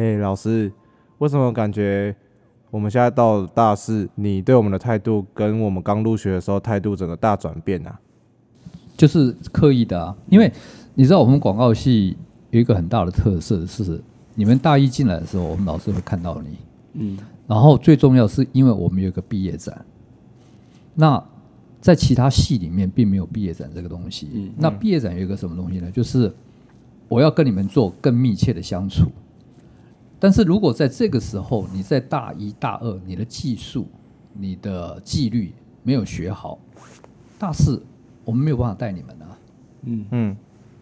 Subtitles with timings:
[0.00, 0.72] 哎、欸，老师，
[1.18, 2.16] 为什么感觉
[2.70, 8.00] 我们现在到了大四，你对我们的态度跟我们刚入学的时候态度整个大转变啊？
[8.96, 10.50] 就是刻意的啊，因为
[10.94, 12.16] 你知道我们广告系
[12.48, 14.00] 有一个很大的特色是，
[14.34, 16.56] 你们大一进来的时候，我们老师会看到你，
[16.94, 19.84] 嗯，然后最重要是因为我们有一个毕业展，
[20.94, 21.22] 那。
[21.82, 24.28] 在其他系里面并没有毕业展这个东西。
[24.34, 25.90] 嗯，那毕业展有一个什么东西呢？
[25.90, 26.30] 就是
[27.08, 29.10] 我要跟你们做更密切的相处。
[30.20, 33.88] 但是如果在这个时候你在大一大二，你的技术、
[34.34, 36.58] 你的纪律没有学好，
[37.38, 37.82] 大四
[38.24, 39.38] 我们没有办法带你们啊。
[39.82, 40.36] 嗯嗯。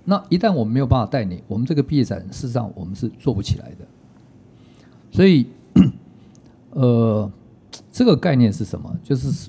[0.04, 3.86] 那一旦我们没有办法带你，我们这个毕业展事实上我们是做不起来的。
[5.10, 5.46] 所以，
[6.72, 7.30] 呃，
[7.90, 8.94] 这个概念是什么？
[9.02, 9.48] 就是。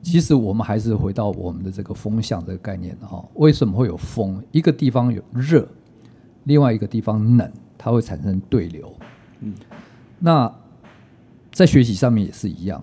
[0.00, 4.42] 其实我们还是回到我们的这个风向这个概念哈，为什么会有风？
[4.52, 5.68] 一个地方有热，
[6.44, 8.90] 另外一个地方冷，它会产生对流。
[9.40, 9.54] 嗯，
[10.18, 10.52] 那
[11.52, 12.82] 在学习上面也是一样，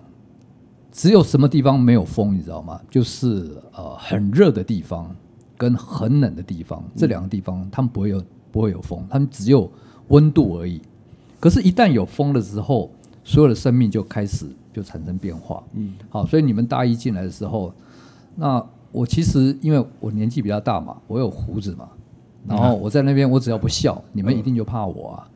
[0.92, 2.80] 只有什么地方没有风，你知道吗？
[2.90, 5.14] 就是呃很热的地方
[5.56, 9.70] 跟很冷的地方，这两个地方他们不会有不会有风，他们只有
[10.08, 10.80] 温度而已。
[11.40, 12.90] 可是，一旦有风了之后，
[13.24, 14.46] 所有的生命就开始。
[14.76, 17.72] 就产生变化，嗯，好，所以你们大一进来的时候，
[18.34, 18.62] 那
[18.92, 21.88] 我其实因为我年纪比较大嘛，我有胡子嘛，
[22.46, 25.30] 然后我在那边，我只要不笑，你们一定就怕我啊。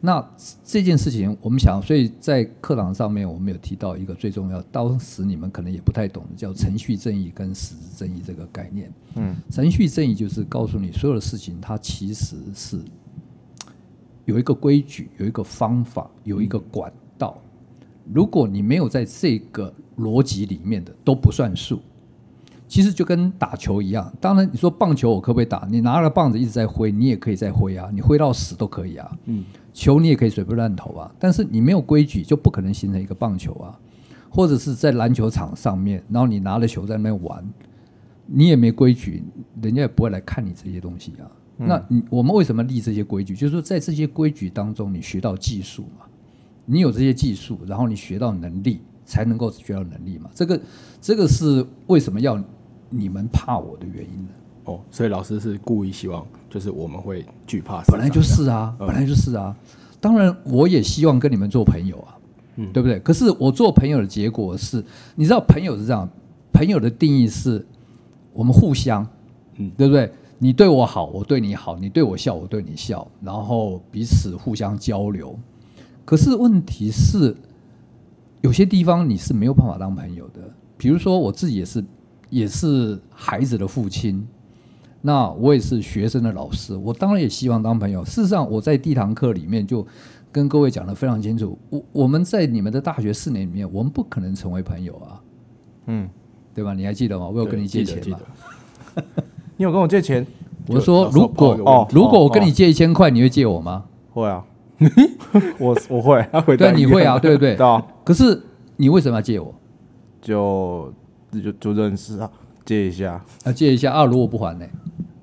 [0.00, 0.24] 那
[0.62, 8.92] 这件事情，我们想，所以在课堂上面，我们有提到一个最重要，当时你们可能也不太懂的，叫程序正义跟实质正义这个概念。
[9.16, 12.78] 嗯，程序正义就是告诉你，所有的事情它其实是
[14.26, 17.36] 有一个规矩，有一个方法，有一个管道。
[18.12, 21.80] 如果你没有在这个逻辑里面的都不算数，
[22.68, 24.12] 其实就跟打球一样。
[24.20, 25.66] 当然，你说棒球我可不可以打？
[25.68, 29.18] 你拿了棒子一直在挥，你也可以在挥啊，你挥到死都可以啊。
[29.24, 29.44] 嗯，
[29.76, 31.14] 球你也可以随便乱投啊。
[31.18, 33.78] 但是你没有规矩，就不可能形成一个棒球啊。
[34.30, 37.44] 或者是在篮球场上面，然后你拿了球在那边玩，
[38.26, 39.22] 你也没规矩，
[39.62, 41.30] 人家也不会来看你这些东西啊。
[41.56, 43.34] 那你我们为什么立这些规矩？
[43.34, 46.06] 就是说在这些规矩当中，你学到技术嘛。
[46.66, 50.28] 你有这些技术，然后你学到能力，才能够学到能力嘛。
[50.34, 50.60] 这个，
[51.00, 52.42] 这个是为什么要
[52.90, 54.30] 你们怕我的原因呢？
[54.64, 57.82] 哦，所以老师是故意希望，就是我们会惧怕。
[57.82, 59.54] 本来就是啊，本来就是啊。
[60.00, 62.16] 当然，我也希望跟你们做朋友啊，
[62.54, 62.98] 嗯，对不对？
[63.00, 64.82] 可是我做朋友的结果是，
[65.16, 66.08] 你知道，朋友是这样，
[66.54, 67.66] 朋友的定义是
[68.32, 69.06] 我们互相，
[69.56, 70.10] 嗯，对不对？
[70.38, 75.38] 你对我好，我对你好；你对我笑，我对你笑，然后彼此互相交流。
[76.06, 77.36] 可是问题是，
[78.40, 80.40] 有些地方你是没有办法当朋友的。
[80.78, 81.84] 比如说，我自己也是，
[82.30, 84.26] 也是孩子的父亲，
[85.06, 88.04] 那我也是学生的老师，我当然也希望当朋友。
[88.04, 89.86] 事实上，我在第一堂课里面就
[90.32, 95.22] 跟各位讲的非常清楚，我我们在你们的大学四年里面，我们不可能成为朋友啊，
[95.86, 96.10] 嗯，
[96.52, 96.74] 对吧？
[96.74, 97.28] 你还记得吗？
[97.28, 98.18] 我有跟你借钱吗？
[99.56, 100.26] 你有跟我借钱？
[100.66, 103.84] 我说，如果哦，如果我跟你借一千块，你会借我吗？
[104.12, 104.44] 会啊。
[105.60, 107.54] 我我会，对，你会啊，对不对？
[107.54, 107.80] 对啊。
[108.02, 108.42] 可是
[108.76, 109.54] 你为什么要借我？
[110.20, 110.92] 就
[111.32, 112.28] 就就认识啊，
[112.64, 113.24] 借一下。
[113.44, 114.66] 啊，借一下啊，如果不还呢？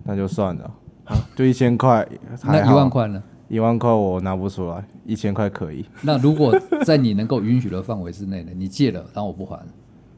[0.03, 0.71] 那就算了。
[1.05, 2.07] 啊，就一千块。
[2.45, 3.21] 那一万块呢？
[3.49, 5.85] 一万块我拿不出来，一千块可以。
[6.01, 8.51] 那如果在你能够允许的范围之内呢？
[8.55, 9.59] 你借了，然后我不还，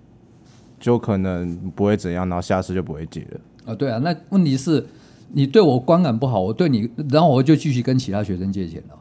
[0.79, 3.39] 就可能不会怎样，然后下次就不会借了。
[3.65, 3.97] 啊，对啊。
[3.97, 4.85] 那问题是，
[5.33, 8.99] 你对我观感不好，我对你，然后我就继续跟其他学生借钱了。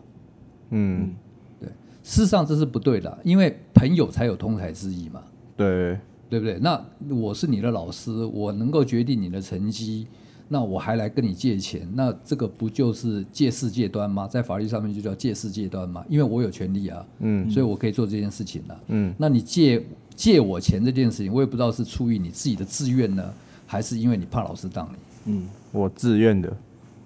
[0.70, 1.14] 嗯，
[1.60, 1.68] 对，
[2.02, 5.22] 事实上这是不对的，因为朋友才有通才之意嘛。
[5.56, 5.96] 对，
[6.28, 6.58] 对不对？
[6.60, 10.08] 那我是你的老师，我能够决定你的成绩，
[10.48, 14.28] 那我还来跟你借钱，那这个不就是借势借端吗？
[14.28, 19.14] 在法律上面就叫借势借端嘛，因为我有权利啊，嗯，所以我可以做这件事情了，嗯。
[19.16, 23.32] 那你借借我钱这件事情，我也不知道是出于你自己的自愿呢，
[23.66, 25.32] 还是因为你怕老师当你？
[25.32, 26.54] 嗯，我自愿的。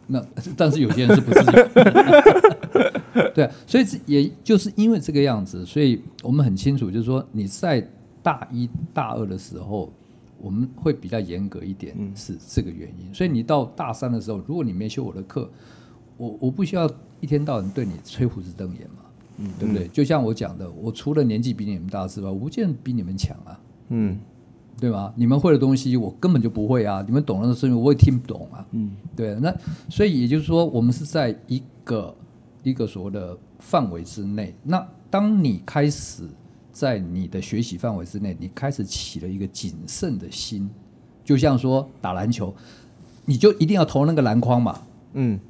[0.06, 0.24] 那
[0.56, 1.68] 但是有些人是不自愿。
[3.34, 7.86] 对啊，所以也就是因为这个样子，所以我们很清楚，就是说你在
[8.22, 9.92] 大一大二的时候，
[10.40, 13.12] 我们会比较严格一点，是这个原因。
[13.12, 15.50] 所以你到大三的时候，如果你没修我的课，
[16.16, 16.90] 我我不需要
[17.20, 19.04] 一天到晚对你吹胡子瞪眼嘛，
[19.38, 19.88] 嗯，对不对？
[19.88, 24.18] 就像我讲的，我除了年纪比你们大之外，我不见得比你们强啊，嗯，
[24.80, 25.12] 对吧？
[25.16, 29.34] 你们会的东西，我根本就不会啊，你们懂的东西，我也听不懂啊，嗯，对。
[29.36, 29.54] 那
[29.88, 32.14] 所以也就是说，我们是在一个。
[32.64, 36.24] 一个所谓的范围之内，那当你开始
[36.78, 40.70] 在你的学习范围之内，你开始起了一个谨慎的心，
[41.24, 42.54] 就像说打篮球，
[43.24, 44.80] 你就一定要投那个篮筐嘛，
[45.14, 45.40] 嗯，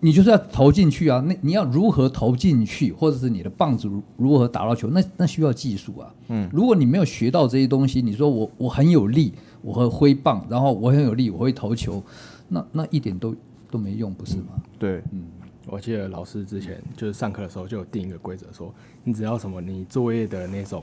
[0.00, 1.24] 你就是要投进去啊。
[1.26, 6.14] 那你要如何投进去，或者是你的棒子如如何打到球，那那需要技术啊。
[6.28, 9.32] 嗯，如果你没有学到这些东西，你说我我很有力，
[9.62, 12.04] 我会挥棒，然后我很有力，我会投球，
[12.48, 13.34] 那那一点都
[13.70, 14.48] 都没用，不是吗？
[14.56, 15.24] 嗯、对，嗯，
[15.68, 18.74] 我记得老师之前就是上课的时候就有定一个规则，说
[19.04, 20.82] 你只要什么你作业的那种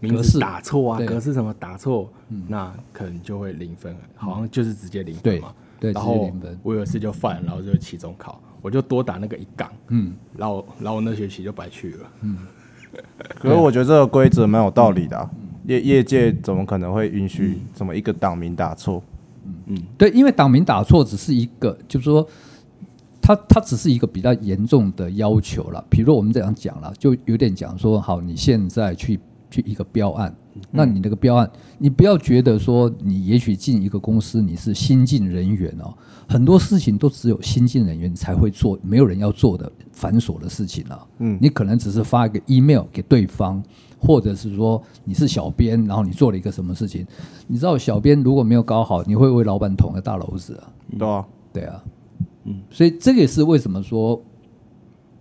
[0.00, 2.10] 名字打错啊，格式什么打错，
[2.48, 5.54] 那可能就会零分，好像就是直接零分嘛。
[5.80, 6.30] 对，然后
[6.62, 12.38] 我有一次就犯，然后就期中考，我就多打那个一杠，嗯，然后然后我那学期就白去了，嗯。
[13.40, 15.28] 可是我觉得这个规则蛮有道理的，
[15.64, 19.02] 业业界怎么可能会允许这么一个档名打错？
[19.44, 22.24] 嗯嗯，对，因为档名打错只是一个，就是说，
[23.24, 25.82] 它它只是一个比较严重的要求了。
[25.88, 29.18] 比如我们这样讲了，就有点讲说，好，你现在去
[29.50, 30.34] 去一个标案。
[30.70, 35.92] 那你那个标案，你不要觉得说你也许进一个公司你是新进人员哦，
[36.28, 41.06] 很多事情都只有新进人员才会做，没有人要做的繁琐的事情了。
[41.18, 43.60] 嗯，你可能只是发一个 email 给对方，
[43.98, 47.04] 或者是说你是小编，然后你做了一个什么事情，
[47.48, 50.70] 你知道小编如果没有搞好，你会为老板捅个大篓子啊。
[50.96, 51.82] 对啊，对啊，
[52.44, 54.22] 嗯，所以这个也是为什么说，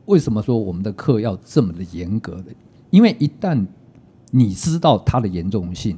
[0.06, 2.52] 为什么说我们的课要这么的严格的，
[2.90, 3.66] 因为一旦
[4.32, 5.98] 你知道它的严重性，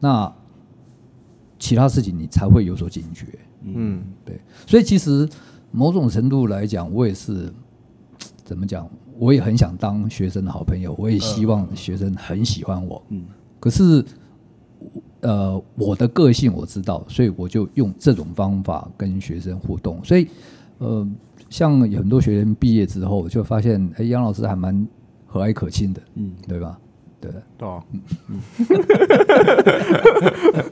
[0.00, 0.32] 那
[1.58, 3.26] 其他事情你才会有所警觉。
[3.62, 4.40] 嗯，对。
[4.66, 5.28] 所以其实
[5.70, 7.52] 某种程度来讲，我也是
[8.44, 8.88] 怎么讲？
[9.18, 13.00] 我也很想当学生的好朋友，我也希望学生很喜欢我。
[13.10, 13.24] 嗯。
[13.60, 14.04] 可是，
[15.20, 20.02] 呃，我的个性我知道，所以我就用这种方法跟学生互动。
[20.02, 20.26] 所以，
[20.82, 21.06] 呃，
[21.48, 24.84] 像有很多学员毕业之后，就发现，哎，杨老师还蛮
[25.26, 26.02] 和蔼可亲的。
[26.14, 26.76] 嗯，对吧？
[27.20, 28.40] 对，对啊，嗯嗯，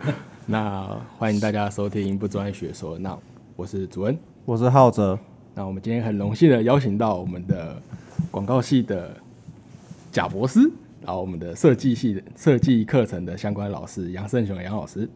[0.47, 2.99] 那欢迎大家收听不专业学说。
[2.99, 3.17] 那
[3.55, 5.17] 我是祖恩，我是浩哲。
[5.55, 7.81] 那我们今天很荣幸的邀请到我们的
[8.33, 9.17] 广告系的
[10.11, 10.59] 贾博士，
[11.03, 15.09] 然后我们的设计系的设计课程的相关老师杨胜雄杨老师，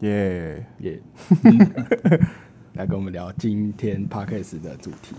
[0.00, 1.00] 耶耶，
[2.76, 5.16] 来跟我们聊今天 Podcast 的主题。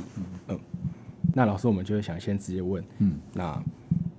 [0.47, 0.59] 嗯，
[1.33, 3.61] 那老师，我们就会想先直接问，嗯，那。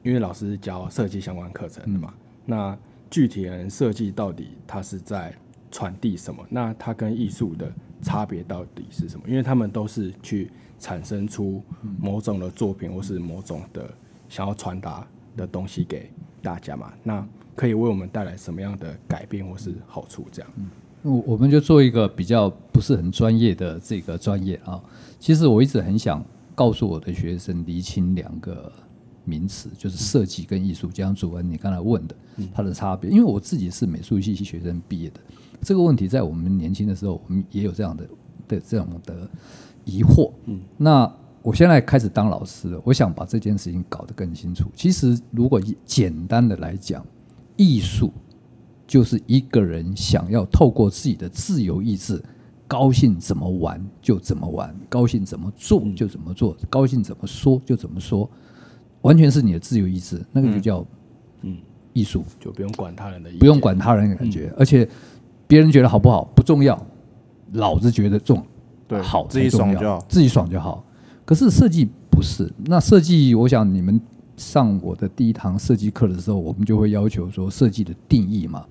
[0.05, 2.79] 因为老师教设计相关课程的嘛，嗯、那
[3.11, 5.35] 具体人设计到底它是在
[5.71, 6.43] 传递什么？
[6.49, 7.71] 那它跟艺术的
[8.01, 9.29] 差别到底是什么？
[9.29, 11.63] 因为他们都是去产生出
[12.01, 13.93] 某种的作品，或是某种的
[14.31, 15.07] 想要传达
[15.37, 16.95] 的东西给大家嘛。
[17.03, 20.27] 那可以为我们带来什么样的改变或是好处？
[20.33, 20.51] 这样，
[21.03, 24.81] 我我们就做一个比较不是很专业的这个专业啊。
[25.19, 26.25] 其实我一直很想
[26.55, 28.73] 告诉我的学生，厘清两个。
[29.25, 32.17] 名词就是设计跟艺术，就像主文你刚才问的，
[32.55, 33.11] 它的差别。
[33.11, 35.21] 因为我自己是美术系学生毕业的，
[35.61, 38.09] 这个问题在我们年轻的时候，我们也有这样的
[38.49, 39.29] 的这样的
[39.85, 40.33] 疑惑。
[40.47, 44.65] 嗯，那我现在开始当老师了，我想把这件事情搞得更清楚。
[44.75, 47.05] 其实，如果简单的来讲，
[47.59, 48.11] 艺术
[48.89, 52.21] 就是一个人想要透过自己的自由意志，
[52.67, 58.29] 高兴怎么玩就怎么玩，高兴怎么做就怎么做，高兴怎么说就怎么说。
[59.03, 60.85] 完全是你的自由意志，那个就叫
[61.43, 61.57] 嗯。
[61.95, 64.89] 艺术，就不用管他人的不用管他人的感觉，而且
[65.49, 66.81] 别人觉得好不好不重要，
[67.55, 68.41] 老子觉得重，
[68.87, 70.85] 对，好自己爽就好，自己爽就好。
[71.25, 74.01] 可是设计不是，那设计，我想你们
[74.39, 78.65] 上我的第一堂设计课的时候，我们就会要求说设计的定义嘛。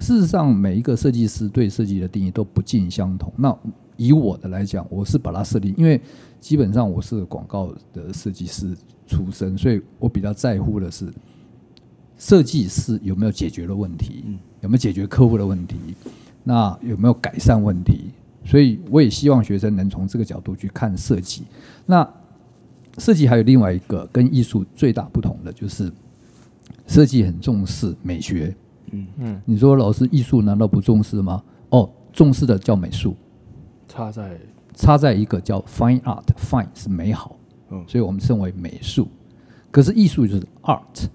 [0.00, 3.32] 事实上，每一个设计师对设计的定义都不尽相同。
[3.36, 3.56] 那
[3.96, 6.00] 以我的来讲，我是把它设定，因为
[6.40, 8.76] 基本上我是广告的设计师
[9.06, 11.12] 出身，所以我比较在乎的是
[12.18, 14.24] 设计师有没有解决了问题，
[14.60, 15.76] 有没有解决客户的问题，
[16.42, 18.10] 那有没有改善问题？
[18.44, 21.44] 所以我也希望学生能从这个角度去看设计。
[21.86, 22.08] 那
[22.98, 25.90] 设计还有另外一个跟艺术最大不同的，就是
[26.86, 28.54] 设计很重视美学。
[28.90, 31.42] 嗯嗯，你说老师艺术难道不重视吗？
[31.70, 33.16] 哦，重视的叫美术。
[33.88, 34.38] 差在
[34.74, 37.36] 差在一个叫 fine art，fine 是美好，
[37.70, 39.08] 嗯，所以我们称为美术。
[39.70, 41.06] 可是艺术就是 art，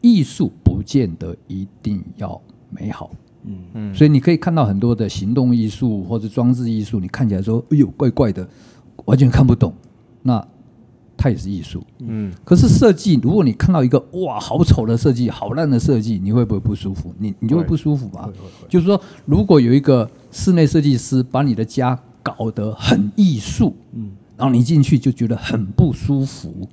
[0.00, 2.40] 艺术不见得一定要
[2.70, 3.10] 美好，
[3.44, 3.94] 嗯嗯。
[3.94, 8.48] 所以你可以看到很多的行动艺术或者装置艺术，你看起来说哎呦怪怪的，
[9.04, 9.74] 完全看不懂，
[10.22, 10.42] 那
[11.16, 12.32] 它也是艺术，嗯。
[12.44, 17.14] 可是设计，如果你看到一个哇好丑的设计，好烂的设计，你会不会不舒服？
[17.18, 18.28] 你你就会不舒服吧？
[18.68, 20.10] 就是说，如果有一个。
[20.34, 26.66] 室内设计师把你的家搞得很艺术，嗯，然后你进去就觉得很不舒服，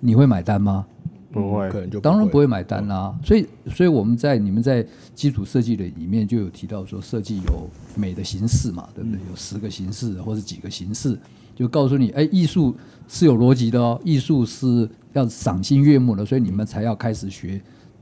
[0.00, 0.84] 你会买单吗？
[1.30, 3.14] 不会可能就当然不会买单啦、啊。
[3.24, 4.84] 所以，所以我们在你们在
[5.14, 9.20] 基础设计的里面就有提到说，设计有美的形式嘛，对不对？
[9.30, 11.16] 有十个形式或者几个形式，
[11.54, 12.74] 就告诉你，哎，艺术
[13.08, 17.60] 是有逻辑的哦，艺术是要赏心悦目的，所以你们才要开始学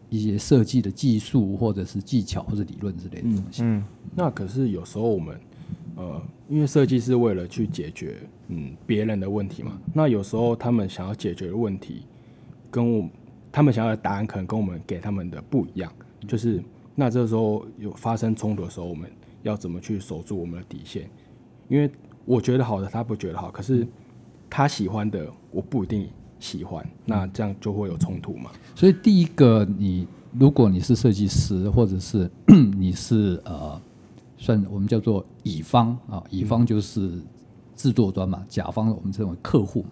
[0.09, 3.63] 一些设计的技术或者是技巧或者理论之类的东西。
[3.63, 5.39] 嗯，那可是有时候我们。
[5.95, 8.17] 呃，因为设计是为了去解决
[8.49, 12.03] 嗯别人的问题嘛，那有时候他们想要解决的问题，
[12.71, 13.07] 跟我
[13.53, 15.93] 他们想要的答案可能跟我们给他们的不一样，
[16.27, 16.63] 就是
[16.95, 19.11] 那这时候有发生冲突的时候，我们
[19.43, 21.09] 要怎么去守住我们的底线？
[21.69, 21.91] 因为
[22.25, 23.87] 我觉得好的，他不觉得好，可是
[24.49, 28.51] 他喜欢的我不一定喜欢，那这样就会有冲突嘛。
[28.75, 30.07] 所以第一个，你
[30.39, 32.31] 如果你是设计师，或者是
[32.77, 33.81] 你是呃。
[34.39, 37.13] 算我们叫做乙方啊，乙方就是
[37.77, 39.91] 制作端嘛，甲方我们称为客户嘛。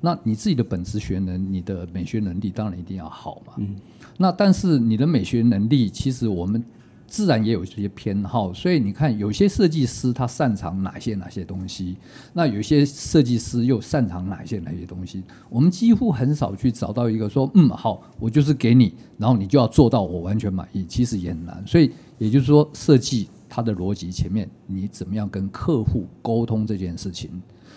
[0.00, 3.52] 那你自己的本职学能，你的美学能力当然一定要好嘛。
[3.58, 3.76] 嗯。
[4.16, 6.64] 那但是你的美学能力，其实我们
[7.12, 8.54] 自然也有这些偏好。
[8.54, 11.98] 所以你看，有些设计师他擅长哪些哪些东西，
[12.32, 15.22] 那有些设计师又擅长哪些哪些东西。
[15.50, 21.62] 我们几乎很少去找到一个说，嗯，好，我就是给你，然后你就要做到我完全满意，其实也很难。
[21.66, 23.28] 所以也就是说，设计。
[23.54, 27.30] 它的逻辑前面，你怎么样跟客户沟通这件事情？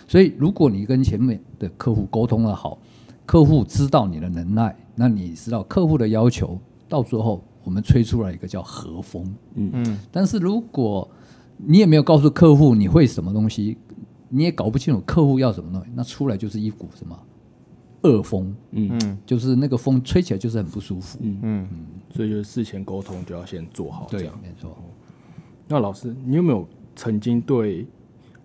[0.08, 2.78] 所以，如果你跟前面的客户沟通得好，
[3.26, 9.24] 客户知道你的能耐，那你知道客户的要求，到最后我们吹出来一个叫和风。
[9.56, 9.98] 嗯嗯。
[10.12, 11.06] 但是如果
[11.56, 13.76] 你也没有告诉客户你会什么东西，
[14.28, 17.18] 你也搞不清楚客户要什么东西，那出来就是一股什么
[18.02, 18.54] 恶风。
[18.70, 19.18] 嗯嗯。
[19.26, 21.18] 就是那个风吹起来就是很不舒服。
[21.20, 21.68] 嗯嗯。
[22.14, 24.06] 所以就是事前沟通就要先做好。
[24.08, 24.74] 这样对，没错。
[25.66, 27.84] 那老师，你有没有曾经对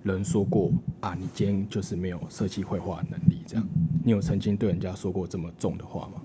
[0.02, 1.14] 人说过啊？
[1.14, 3.68] 你今天就是没有设计绘画能力，这样？
[4.04, 6.22] 你有曾经对人家说过这么重的话吗？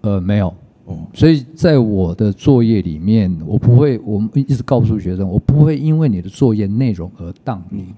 [0.00, 0.52] 呃，没有。
[0.84, 7.94] 哦，所以在我的作业里面，我不会，我们一直告诉学生，我不会因为你的作业内容而当你，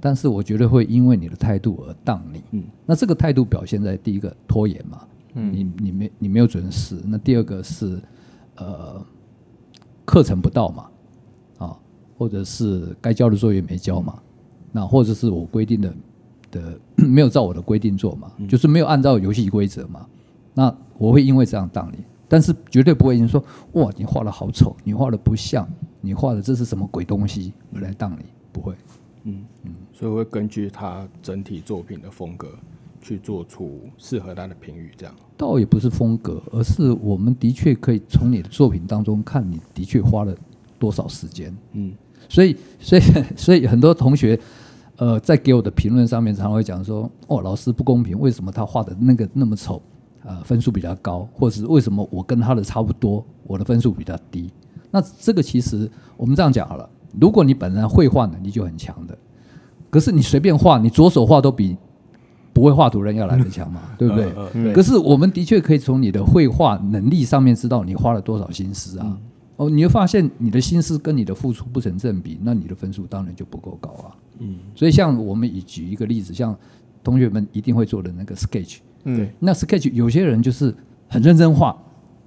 [0.00, 2.42] 但是我绝对会因为你的态度而当你。
[2.52, 5.00] 嗯，那这个态度表现在第一个拖延嘛，
[5.34, 6.96] 嗯，你你没你没有准时。
[7.06, 8.00] 那第二个是
[8.56, 9.00] 呃，
[10.04, 10.86] 课程不到嘛。
[11.58, 11.76] 啊
[12.16, 14.18] 或者是该交的作业没交嘛，
[14.72, 15.94] 那或者是我规定的
[16.50, 20.04] 的没有照我的规定做嘛，就是没有按照游戏规则嘛，
[20.52, 23.42] 那我会因为这样当你，但是绝对不会说
[23.72, 25.68] 哇你画的好丑，你画的不像，
[26.00, 28.74] 你画的这是什么鬼东西我来当你，不会，
[29.24, 32.48] 嗯嗯，所以我会根据他整体作品的风格
[33.00, 35.14] 去做出适合他的评语，这样。
[35.36, 40.34] 倒也不是风格，而是我们的确可以从你的作品当中看你的确花了
[40.78, 41.92] 多少时间，嗯。
[42.28, 43.02] 所以， 所以，
[43.36, 44.38] 所以很多同学，
[44.96, 49.80] 呃，在给我的评论上面，常常会讲说：“哦，老师不公平，为什么他画的那个那么丑，
[50.28, 54.52] 呃，分数比较高，或者是为什么我跟他的差不多，我的分数比较低？”
[54.92, 59.16] 那这个其实我们这样讲好了：如果你本来绘画能力就很强的，
[59.88, 61.76] 可是你随便画，你左手画都比
[62.52, 64.32] 不会画图人要来得强嘛，对不对？
[64.54, 69.06] 嗯、可是我们的确可以从你的绘画能力上面知道你花了多少心思啊。
[69.08, 69.18] 嗯
[69.58, 74.14] 哦，你会发现你的心思跟你的付出不成正比，那你的分数当然就不够高啊。
[74.38, 76.56] 嗯，所以像我们以举一个例子，像
[77.02, 80.74] 同学们一定会做的那个 sketch，对，那 sketch 有些人就是
[81.08, 81.76] 很认真画，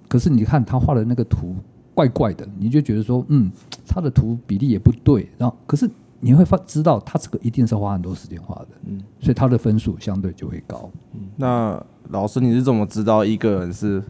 [0.08, 1.56] 可是你看他画的那个图
[1.94, 3.51] 怪怪的，你就觉得说，嗯，
[3.88, 10.90] 他的图比例也不对，然后可是你会发知道他这个一定是花很多时间画的，嗯，所以他的分数相对就会高。
[11.13, 14.01] 嗯，那老师你是怎么知道一个人是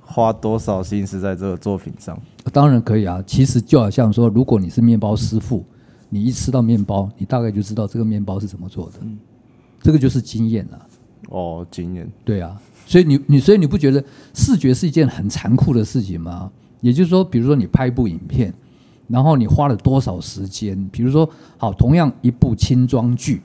[0.00, 2.18] 花多少心思在这个作品上？
[2.52, 5.64] 当然可以啊，其实就好像说，如果你是面包师傅，
[6.10, 9.18] 你一吃到面包，你大概就知道这个面包是怎么做的，嗯、
[9.80, 10.86] 这个就是经验了。
[11.34, 12.08] 哦，经验。
[12.24, 16.50] 对啊，所以你你所以你不觉得视觉是一件很残酷的事情吗？
[16.80, 18.52] 也就是说，比如说你拍一部影片，
[19.08, 20.88] 然后你花了多少时间？
[20.92, 23.40] 比如说，好，同样一部轻装剧，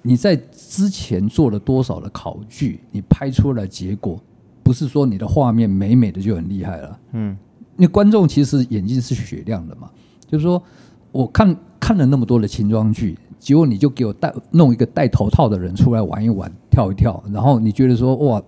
[0.00, 2.80] 你在之前做了多少的考据？
[2.90, 4.18] 你拍出来的结果，
[4.62, 6.98] 不是说你的画面美美的就很厉害了。
[7.12, 7.36] 嗯。
[7.74, 9.90] 那观众其实眼睛是雪亮的嘛，
[10.28, 10.62] 就是说，
[11.10, 18.40] 我看看了那么多的轻装剧，结果你就给我戴弄一个戴头套的人出来玩一玩、跳一跳，然后你觉得说哇，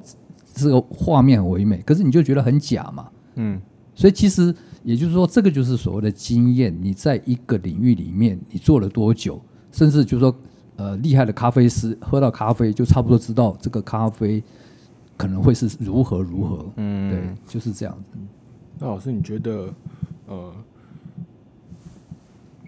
[0.54, 3.08] 这个画面很唯美，可是你就觉得很假嘛。
[3.34, 3.60] 嗯，
[3.92, 6.72] 所以其实也就是说，这个就是所谓的经验。
[6.80, 10.32] 你在一个领域里面，你做了多久，甚至就是说，
[10.76, 14.40] 呃，厉害的咖啡师喝到咖啡就差不多知道这个咖啡
[15.16, 16.64] 可能会是如何如何。
[16.76, 18.16] 嗯，对，就是这样子。
[18.78, 19.68] 那老师，你觉得，
[20.28, 20.52] 呃，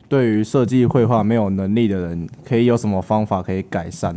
[0.09, 4.15] 对于设计绘画没有能力的人，可以有什么方法可以改善？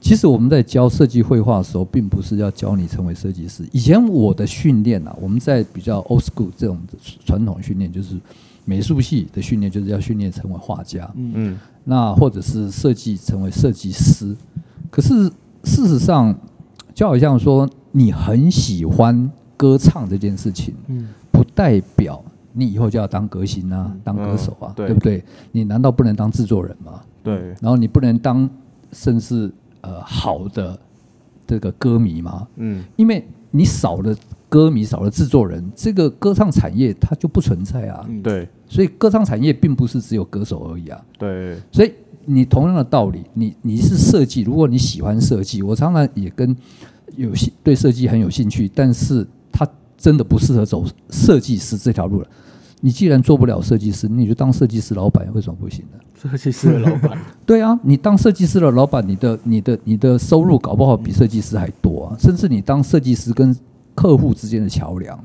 [0.00, 3.62] 其实我们在教设计绘画的时候，并不是要教你成为设计师。
[3.72, 6.78] 以前我的训练啊，我们在比较 old school 这种
[7.26, 8.16] 传统训练，就是
[8.64, 11.10] 美术系的训练，就是要训练成为画家。
[11.14, 14.34] 嗯嗯，那或者是设计成为设计师。
[14.88, 15.30] 可是
[15.64, 16.34] 事实上，
[16.94, 25.22] 就好像说你很喜欢歌唱这件事情，嗯，不代表你以后就要当歌星啊，当歌手啊，对不对？
[25.52, 27.00] 你难道不能当制作人吗？
[27.22, 28.48] 对，然后你不能当。
[28.90, 29.52] 甚至
[29.82, 30.80] 呃好的
[31.46, 32.48] 这个歌迷吗？
[32.56, 34.16] 嗯，因为你少了
[34.48, 38.08] 歌迷，少了制作人，这个歌唱产业它就不存在啊。
[38.22, 40.98] 对，所以歌唱产业并不是只有歌手而已啊。
[41.18, 41.92] 对，所以
[42.24, 46.56] 你同样的道理，你你是设计，如果你喜欢设计，我常常也跟
[47.14, 49.28] 有兴对设计很有兴趣，但是他
[49.98, 52.26] 真的不适合走设计师这条路了。
[52.80, 55.98] 你既然做不了设计师，你就当设计师老板，为什么不行呢？
[56.22, 62.16] 设计师的老板， 对啊，你当设计师的老板，你的、你的、你的收入搞不好比设计师还多啊！
[62.20, 63.54] 甚至你当设计师跟
[63.96, 65.18] 客户之间的桥梁，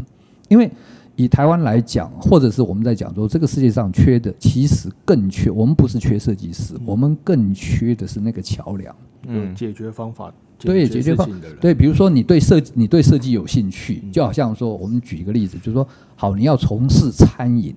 [0.50, 0.70] 因为
[1.15, 8.96] 以台湾来讲，或者是我们在讲说，这个世界上缺的其实更缺，我们不是缺设计师，我们更缺的是那个桥梁，
[9.27, 10.34] 嗯，解决方法。
[10.60, 11.36] 对，解决方法。
[11.60, 17.75] 对，比如说你对设计，你对设计有兴趣，就好像说，我们举一个例子，就是说，好，你要从事餐饮，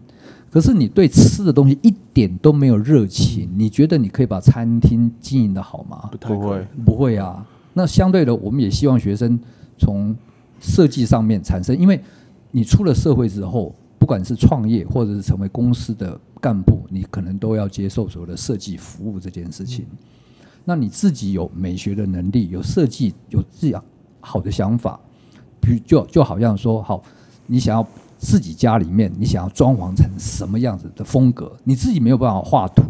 [0.50, 6.08] 可是你对吃的东西一点都没有热情，你觉得你可以把餐厅经营的好吗？
[6.20, 7.44] 不会，不会啊。
[7.74, 9.36] 那相对的，我们也希望学生
[9.76, 10.14] 从
[10.60, 12.00] 设计上面产生，因为
[12.56, 19.84] 你出了社会之后，不管是创业或者是成为公司的干部，你可能都要接受所谓的设计服务这件事情。
[20.64, 23.84] 那你自己有美学的能力，有设计，有这样
[24.20, 24.98] 好的想法，
[25.60, 27.02] 比如就就好像说，好，
[27.46, 27.86] 你想要
[28.16, 32.84] 自己家里面，你想要装潢成什么样子的风格，你自己没有办法画图，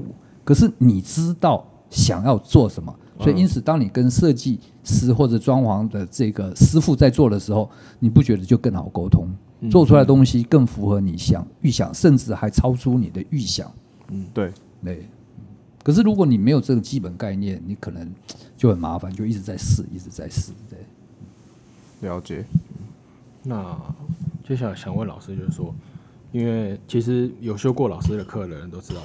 [0.44, 9.28] 可是你知道想要做什么，所以因此，当你跟设计师或者装潢的这个师傅在做的时候，你不觉得就更好沟通，
[9.70, 13.72] 做出来的东西更符合你想预想，甚至还超出你的预想。
[14.08, 14.52] 嗯，对，
[14.82, 15.06] 对。
[15.82, 18.12] 可是，如果你没有这个基本概念，你可能
[18.56, 20.52] 就很麻烦，就一直在试，一直在试。
[20.68, 22.44] 对，了解。
[23.44, 23.80] 那
[24.44, 25.72] 接下来想问老师，就是说，
[26.32, 29.00] 因为其实有修过老师的课的人都知道，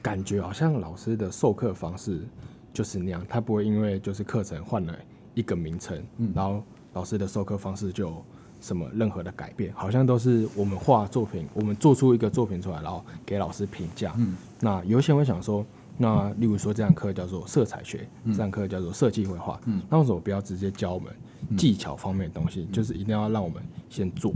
[0.00, 2.20] 感觉好像老师的授课方式
[2.72, 4.94] 就是那样，他不会因为就是课程换了
[5.34, 8.24] 一个名称，嗯，然后老师的授课方式就
[8.60, 14.12] 什么任何的改变，好像都是我们画作品，我们做出一个作品出来，然后给老师评价。
[14.18, 15.64] 嗯，那有些人会想说。
[16.02, 19.60] 那例如说，这堂课叫做色彩学，这堂课叫做设计绘画。
[19.66, 21.12] 嗯，那为什么不要直接教我们
[21.58, 22.66] 技巧方面的东西？
[22.72, 24.32] 就是一定要让我们先做，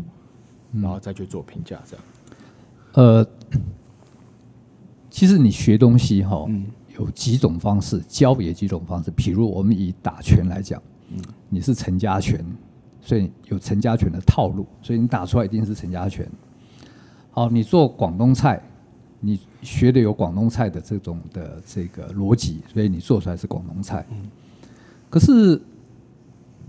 [0.74, 2.04] 然后再去做评价，这样。
[2.92, 3.26] 呃，
[5.08, 6.46] 其实你学东西哈，
[6.98, 9.10] 有几种方式，教也几种方式。
[9.12, 10.82] 比如我们以打拳来讲，
[11.48, 12.44] 你是陈家拳，
[13.04, 16.26] 所以有陈家拳的套路，所以你打出来一定是陈家拳。
[17.30, 18.60] 好，你做广东菜。
[19.26, 24.04] 你学的有广东菜的这种的这个逻辑，所以你做出来是广东菜。
[25.08, 25.58] 可是，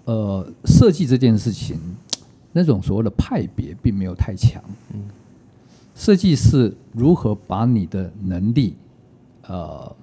[0.05, 1.77] 呃，设计这件事情，
[2.53, 4.63] 那种所谓的派别并没有太强。
[5.95, 8.77] 设计是如何把你的能力，
[9.47, 9.93] 呃，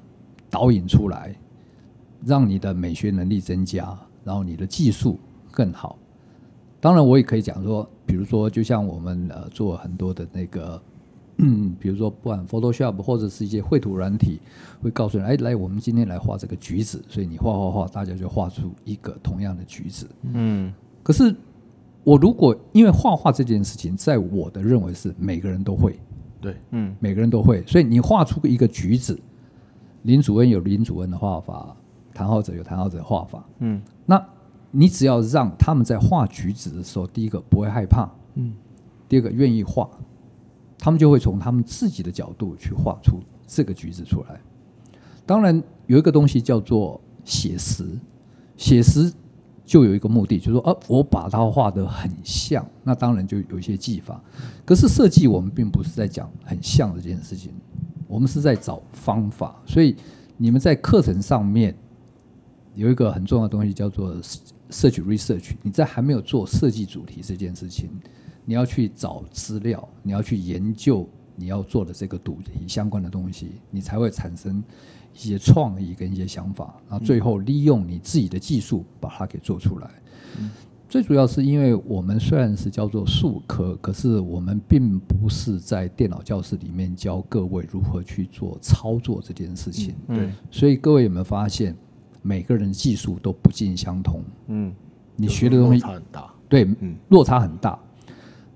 [0.50, 1.34] 导引出来，
[2.26, 5.18] 让你的美学能力增加，然后你的技术
[5.50, 5.96] 更好。
[6.82, 10.82] 当然，我也可以讲说，比如说，就像我们呃做很多的那个。
[11.38, 14.38] 嗯，比如说，不管 Photoshop 或者是一些绘图软体，
[14.82, 20.06] 会告诉你，哎，来，我们今天来画这个橘子，所以你画画画，大家就画出一个同样的橘子。
[20.34, 21.34] 嗯，可是
[22.04, 25.98] 我如果因为画画这件事情，在我的认为是每个人都会，
[26.40, 29.18] 对，嗯，每个人都会，所以你画出一个橘子，
[30.02, 31.74] 林主任有林主任的画法，
[32.12, 34.22] 谭浩哲有谭浩哲的画法，嗯，那
[34.72, 38.52] 你只要让他们在画橘子的时候，第一个不会害怕，嗯，
[39.08, 39.88] 第二个愿意画。
[40.78, 44.40] 他们就会从他们自己的角度去画出这个橘子出来。
[45.24, 47.86] 当然，有一个东西叫做写实，
[48.56, 49.12] 写实
[49.64, 54.20] 就有一个目的，就是说，呃，我把它画得很像，那当然就有一些技法。
[54.64, 57.52] 可是设计我们并不是在讲很像这件事情，
[58.08, 59.54] 我们是在找方法。
[59.64, 59.94] 所以
[60.36, 61.72] 你们在课程上面
[62.74, 64.16] 有一个很重要的东西叫做
[64.72, 65.52] 设计 research。
[65.62, 67.90] 你在还没有做设计主题这件事情。
[68.44, 74.60] 你要去找资料，你要去研究你要做的这个主题相关的东西，你才会产生
[75.14, 79.88] 一些创意跟一些想法，然后最后利用你自己的技术把它给做出来。
[80.40, 80.50] 嗯、
[80.88, 89.94] 最主要是因为我们虽然是叫做数科，可是我们并不是在电脑教室里面教各位如何去做操作这件事情。
[90.08, 90.32] 嗯，对。
[90.50, 91.76] 所以各位有没有发现，
[92.22, 94.72] 每个人技术都不尽相同，嗯，
[95.16, 96.32] 你学的东西差很大。
[96.48, 97.78] 对，嗯落差很大。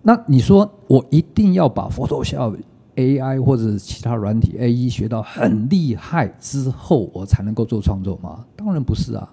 [0.02, 2.57] 那你说我一定要把 Photoshop、
[2.94, 8.46] AI 或者是其他软体 AE 学到很厉害之后，我才能够做创作吗？
[8.55, 9.29] 当然不是啊。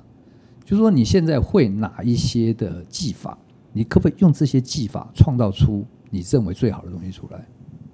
[0.65, 3.38] 就是说你现在会哪一些的技法，
[3.72, 7.46] 你可不可以用这些技法创造出你认为最好的东西出来？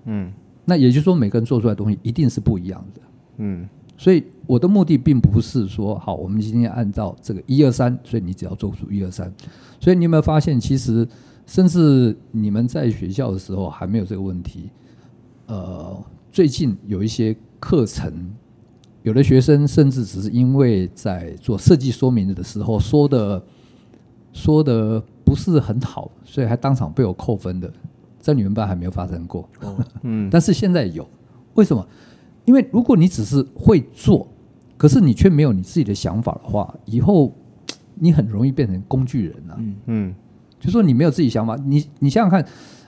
[0.05, 0.31] 嗯
[0.65, 3.01] 那也就是说，每个人做出来的东西一定是不一样的。
[3.37, 3.67] 嗯
[3.99, 9.29] 所以我的目的并不是说，好，我们今天按照这个一二三，所以你只要做出一二三。
[9.77, 11.05] 所以你有没有发现，其实
[11.45, 14.69] 甚至你们在学校的时候还没有这个问题。
[15.47, 18.31] 呃，最近有一些课程，
[19.03, 23.43] 有的学生甚至只是因为在做设计说明的时候说的
[24.31, 27.69] 说的不是很好，所以还当场被我扣分的，
[28.17, 29.49] 在你们班还没有发生过。
[30.03, 31.05] 嗯，但是现在有，
[31.55, 31.85] 为什么？
[32.49, 34.27] 因为如果你只是会做，
[34.75, 37.31] 可是你却没有你自己的想法的话，以后
[37.93, 39.55] 你很容易变成工具人啊。
[39.59, 40.15] 嗯嗯
[40.59, 42.43] 就说你没有自己想法，你你想想看，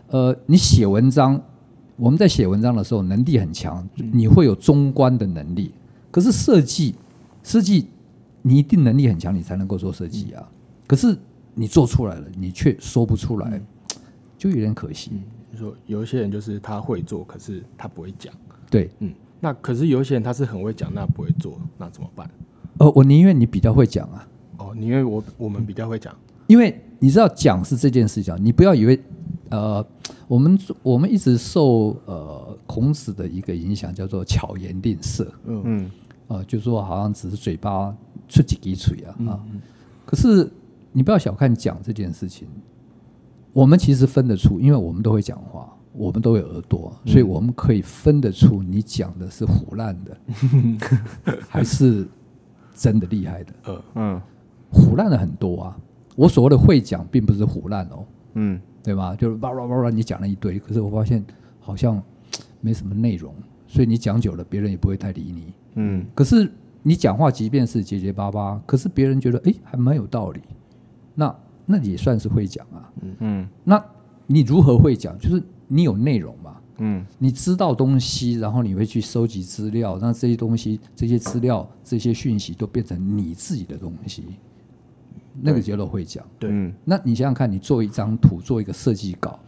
[0.08, 1.40] 呃，你写文章，
[1.96, 5.72] 我们在写文章的时候能力很强，你会有中观的能力。
[6.10, 6.96] 可是设计，
[7.44, 7.88] 设计
[8.42, 10.50] 你一定能力很强，你才能够做设计啊。
[10.88, 11.16] 可是
[11.54, 13.62] 你做出来了，你却说不出来，
[14.40, 15.12] 就有点可惜。
[15.52, 18.34] 就说有一些人就是他会做，可是他不会讲。
[18.70, 22.30] 对，嗯，那可是有一些人他是很会讲，那不会做，那怎么办？
[22.78, 24.26] 哦，我宁愿你比较会讲啊。
[24.58, 26.16] 哦，宁愿我我们比较会讲。
[26.48, 29.00] 因为你知道讲是这件事情，你不要以为，
[29.50, 29.86] 呃，
[30.28, 35.92] 我们我们一直受呃孔子的一个影响，叫做巧言令色，嗯嗯
[36.28, 37.96] 呃，就说好像只是嘴巴
[38.30, 39.40] 出几滴水啊啊，
[40.06, 40.50] 可是
[40.92, 42.48] 你不要小看讲这件事情，
[43.54, 50.18] 我们其实分得出，因为我们都会讲话，我们都有耳朵，所以我们可以分得出你讲的是胡乱的，
[51.50, 52.08] 还是
[52.74, 53.54] 真的厉害的。
[53.66, 54.22] 呃嗯
[54.72, 55.78] 胡乱的很多啊。
[56.16, 59.16] 我所谓的会讲，并不是胡乱哦，嗯对吧？
[59.16, 61.24] 就是叭叭叭叭，你讲了一堆，可是我发现
[61.60, 62.02] 好像
[62.62, 63.34] 没什么内容，
[63.68, 65.54] 所以你讲久了，别人也不会太理你。
[65.76, 66.52] 嗯可是
[66.84, 70.42] 你讲话即便是结结巴巴，可是别人觉得哎还蛮有道理，
[71.16, 72.92] 那那也算是会讲啊。
[73.02, 73.84] 嗯嗯那
[74.28, 75.18] 你如何会讲？
[75.20, 75.42] 就是
[75.74, 84.26] 你有内容嘛，嗯你知道东西，然后你会去收集资料，那这些东西、这些资料、这些讯息都变成你自己的东西，
[85.42, 86.26] 那个叫做会讲。
[86.38, 89.40] 对嗯那你想想看，你做一张图，做一个设计稿，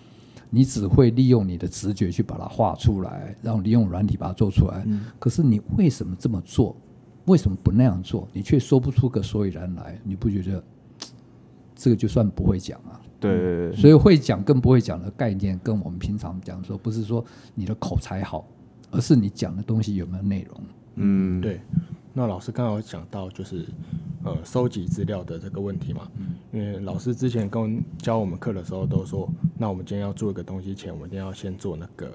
[0.50, 4.86] 你只会利用你的直觉去把它画出来，然后利用软体把它做出来。
[5.20, 6.74] 可是你为什么这么做？
[7.26, 8.28] 为什么不那样做？
[8.32, 10.64] 你却说不出个所以然来，你不觉得
[11.76, 13.00] 这个就算不会讲啊？
[13.24, 17.24] 对对对，所以会讲跟不会讲的概念，跟我们平常讲说，不是说
[17.56, 18.46] 你的口才好，
[18.92, 20.62] 而是你讲的东西有没有内容。
[20.96, 21.60] 嗯对。
[22.16, 23.66] 那老师刚刚有讲到就是
[24.24, 26.08] 呃收集资料的这个问题嘛，
[26.52, 32.12] 因为老师之前跟教我们课的时候都说，那我们今天要做一个东西前，我们一定要先做那个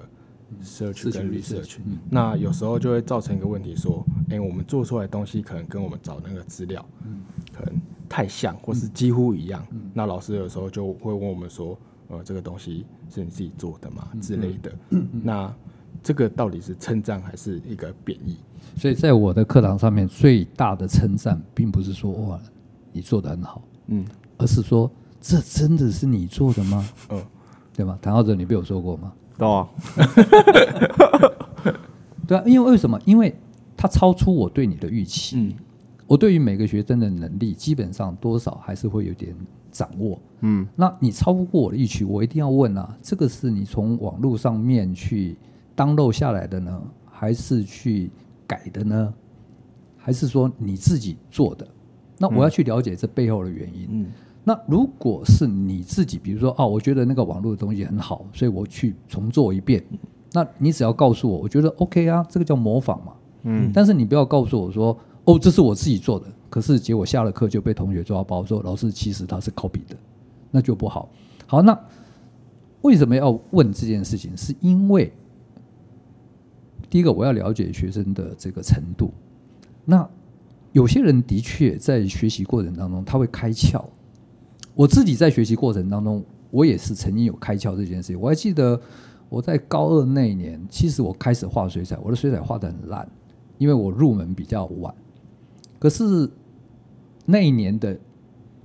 [0.63, 1.77] search 跟 research。
[2.09, 6.85] 那有时候就会造成一个问题，说，哎、我们做出来的东西可能跟我们找那个资料，
[7.53, 7.73] 可能
[8.07, 9.65] 太像，或是几乎一样。
[9.93, 11.77] 那老师有时候就会问我们说，
[12.09, 14.07] 呃，这个东西是你自己做的吗？
[14.21, 14.71] 之类的。
[15.23, 15.53] 那
[16.01, 18.37] 这个到底是称赞还是一个贬义？
[18.77, 22.39] 所以在我的课堂上面，最大的称赞，并不是说哇
[22.91, 24.05] 你做的很好，嗯
[24.37, 26.89] 而是说这真的是你做的吗？
[27.09, 27.21] 嗯，
[27.73, 27.99] 对吗？
[28.01, 29.13] 谭浩哲，你被我说过吗？
[29.39, 29.69] 到啊，
[32.27, 32.99] 对啊，因为为什么？
[33.05, 33.33] 因为
[33.75, 35.37] 它超出我对你的预期。
[35.39, 35.53] 嗯
[36.09, 39.31] 我对于每个学生的能力，基本上多少还是会有点
[39.71, 40.19] 掌握。
[40.41, 45.37] 嗯那你超不过我的预期，我一定要问啊，这个是你从网络上面去
[45.77, 48.09] download 下来的呢，还是去
[48.47, 49.13] 改的呢？
[49.97, 51.67] 还是说你自己做的？
[52.17, 53.87] 那我要去了解这背后的原因。
[53.91, 54.05] 嗯
[54.49, 59.83] 那如果是你自己，比如说哦，我觉得那个网络的东西很好，所以我去重做一遍。
[60.31, 63.13] 那你只要告诉我，我觉得 OK 啊，这个叫模仿嘛。
[63.43, 69.95] 嗯但是你不要告诉我说，哦，这是我自己做的，可是结果下了课就被同学抓包说，老师其实他是 copy 的，
[70.49, 71.07] 那就不好。
[71.45, 71.79] 好，那
[72.81, 74.35] 为什么要问这件事情？
[74.35, 75.13] 是因为
[76.89, 79.11] 第一个我要了解学生的这个程度。
[79.85, 80.09] 那
[80.71, 83.85] 有些人的确在学习过程当中他会开窍，
[84.79, 88.21] 我自己在学习过程当中，我也是曾经有开窍这件事情。
[88.21, 88.79] 我还记得
[89.27, 93.05] 我在高二那一年，其实我开始画水彩，我的水彩画得很烂，
[93.57, 94.95] 因为我入门比较晚。
[95.79, 96.31] 可是
[97.25, 97.99] 那一年的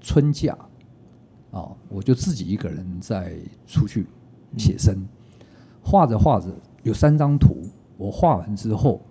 [0.00, 0.56] 春假，
[1.50, 4.06] 啊，我就自己一个人在出去
[4.56, 5.04] 写生，
[5.82, 6.46] 画着画着
[6.84, 7.56] 有三张图，
[7.96, 9.02] 我画完之后，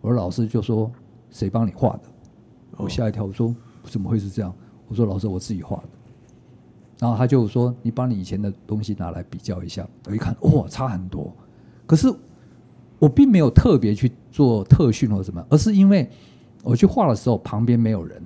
[0.00, 0.88] 我的老师就说
[1.28, 2.02] ：“谁帮你画的？”
[2.78, 4.54] 我吓一跳，我说怎么会是这样？
[4.86, 5.88] 我说老师，我自己画的。
[7.00, 9.88] 然后他就说，你把你以前的东西拿来比较一下。
[10.06, 11.32] 我一看，哇，差很多。
[11.86, 12.12] 可是
[12.98, 16.08] 我并没有特别去做特训或什么，而是因为
[16.62, 18.22] 我去画的时候旁边没有人。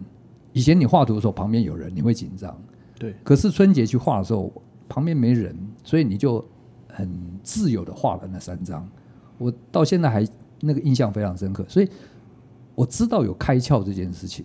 [0.52, 2.52] 以前你画图的时候旁边有人，你会紧张。
[2.98, 3.14] 对。
[3.22, 4.52] 可是春节去画的时候
[4.88, 6.44] 旁边没人，所以你就
[6.88, 7.08] 很
[7.44, 8.84] 自由的画了那三张。
[9.38, 10.26] 我到现在还
[10.60, 11.88] 那个印象非常深刻，所以
[12.74, 14.44] 我知道有开窍这件事情。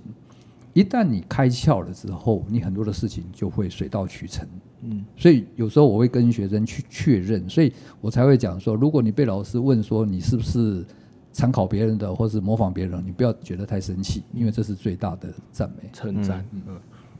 [0.73, 4.47] 一旦你开窍了之后，你很多的事情就会水到渠成。
[4.81, 10.85] 嗯，所以有时候我会跟学生去确认，所以我才会讲说，如果你被老师问说你是不是
[11.33, 16.45] 参考别人的，或是模仿别人，你不要觉得太生气，因为这是最大的赞美、称赞。
[16.51, 16.79] 嗯，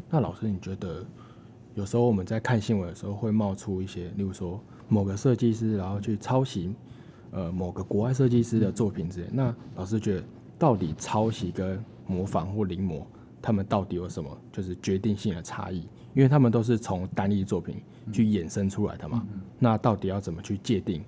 [0.10, 1.06] 那老师，你觉得
[1.76, 4.58] 有时候我们在看新闻的时候会冒出一些，例如说
[4.88, 6.74] 某个设计师然后去抄袭
[7.32, 10.24] 呃某个国外设计师的作品之类，那老师觉得
[10.58, 13.02] 到底抄袭跟模仿或临摹？
[13.42, 15.80] 他们到底有什么就是决定性的差异？
[16.16, 17.76] 因为他们都是从单一作品
[18.12, 19.24] 去衍生出来的嘛。
[19.34, 21.02] 嗯、那到底要怎么去界定？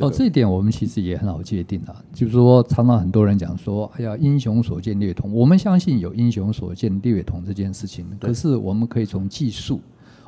[0.00, 2.04] 哦，这一点我们其实也很好界定啊。
[2.12, 8.06] 就是说，常常很多人讲说：“哎呀，英雄所见略同。”我们相信有英雄所见略同这件事情。
[8.20, 9.80] 可是我们可以从技术，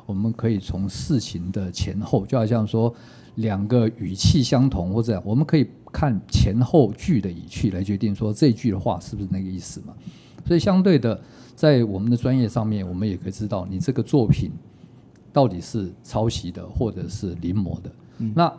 [0.07, 2.91] 我们可以从事情的前后，就好像说
[3.35, 9.93] 两个语气相同或者我们可以看前后句的语气来决定说这句的话是不是那个意思嘛。
[10.49, 11.21] 所以，相对的，
[11.55, 14.51] 在我们的专业上面，我们也可以知道你这个作品
[15.31, 17.91] 到底是抄袭的，或者是临摹的。
[18.17, 18.51] 嗯、那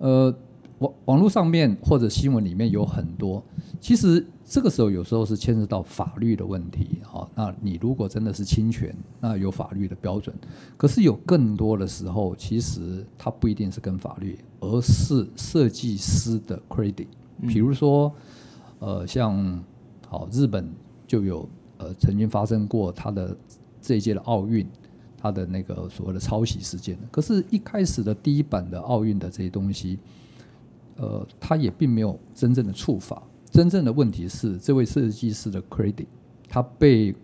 [0.00, 0.34] 呃，
[0.80, 3.42] 网网络上面或者新闻里面有很多，
[3.80, 6.98] 其实这个时候有时候是牵涉到法律的问题。
[7.04, 10.36] 好，那你如果真的是侵权，那有法律的标准。
[10.76, 17.06] 可是有更多的时候，其实它不一定是跟法律，而是设计师的 credit。
[17.48, 18.12] 比如说，
[18.80, 19.64] 呃，像
[20.06, 20.68] 好日本。
[21.06, 23.36] 就有呃曾经发生过他的
[23.80, 24.66] 这一届的奥运，
[25.18, 26.98] 他的那个所谓的抄袭事件。
[27.10, 29.98] 可是，一开始的第一版的奥运的这些东西，
[30.96, 33.22] 呃，他也并没有真正的触法。
[33.50, 36.06] 真正的问题是，这位设计师的 credit，
[36.48, 37.14] 他被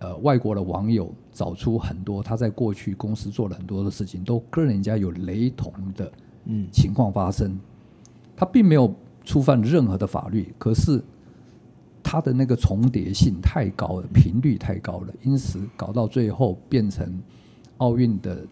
[0.00, 6.12] 呃外国的网友找出很多他在过去公司做了很多的事情，都跟人家有雷同的
[6.46, 7.58] 嗯情况发生。
[8.36, 8.92] 他并没有
[9.24, 11.02] 触犯任何的法律，可是。
[12.02, 17.20] 它的那个重叠性太高了，频率太高了，因此搞到最后变成
[17.78, 18.46] 奥运的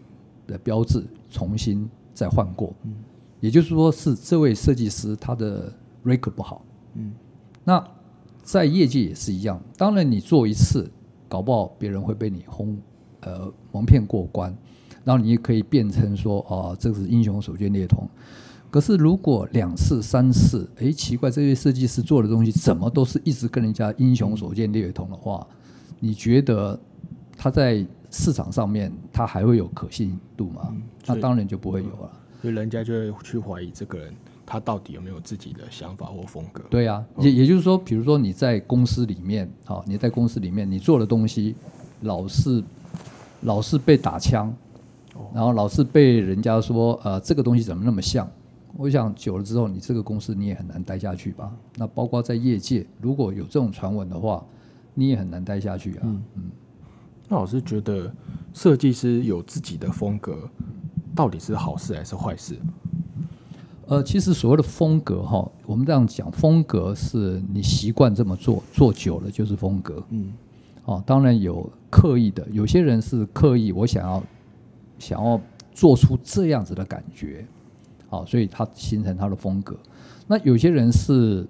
[0.47, 2.73] 的标志重新再换过。
[2.83, 2.95] 嗯，
[3.39, 5.71] 也就是说是这位设计师他的
[6.03, 6.63] record 不好。
[6.95, 7.13] 嗯，
[7.63, 7.85] 那
[8.43, 9.61] 在业界也是一样。
[9.77, 10.89] 当然你做一次，
[11.29, 12.77] 搞不好别人会被你轰
[13.21, 14.55] 呃蒙骗过关，
[15.03, 18.09] 然后你也可以变成说啊，这个是英雄所见略同。
[18.71, 25.45] 可是，如果两次、三次，哎，奇怪，这位设计师做的东西怎么都是一直跟人家英雄所见略同的话，
[25.99, 26.79] 你觉得
[27.37, 30.69] 他在市场上面他还会有可信度吗？
[30.71, 32.09] 嗯、那当然就不会有了。
[32.41, 34.13] 所以人家就会去怀疑这个人
[34.45, 36.63] 他到底有没有自己的想法或风格。
[36.69, 41.55] 对啊，也也就是说，比如说你在公司里面，好，你在公司里面你做的东西
[42.03, 42.63] 老是
[43.41, 44.53] 老是被打枪，
[45.33, 48.25] 然后老是被人家说，呃，这个东西怎么那么像？
[48.77, 51.51] 我想久了之后，你这个公司你也很难待下去吧？
[51.75, 54.43] 那包括在业界，如果有这种传闻的话，
[54.93, 56.01] 你也很难待下去啊。
[56.03, 56.43] 嗯，嗯，
[57.27, 58.11] 那我是觉得
[58.53, 60.49] 设计师有自己的风格，
[61.13, 62.57] 到底是好事还是坏事？
[63.87, 70.01] 呃，其实所谓的风格哈，我们这样讲，风格是你习惯这么做，做久了就是风格。
[70.09, 70.31] 嗯，
[70.85, 74.23] 哦，当然有刻意的，有些人是刻意，我想要
[74.97, 75.39] 想要
[75.73, 77.45] 做出这样子的感觉。
[78.11, 79.73] 好，所以他形成他的风格。
[80.27, 81.47] 那有些人是，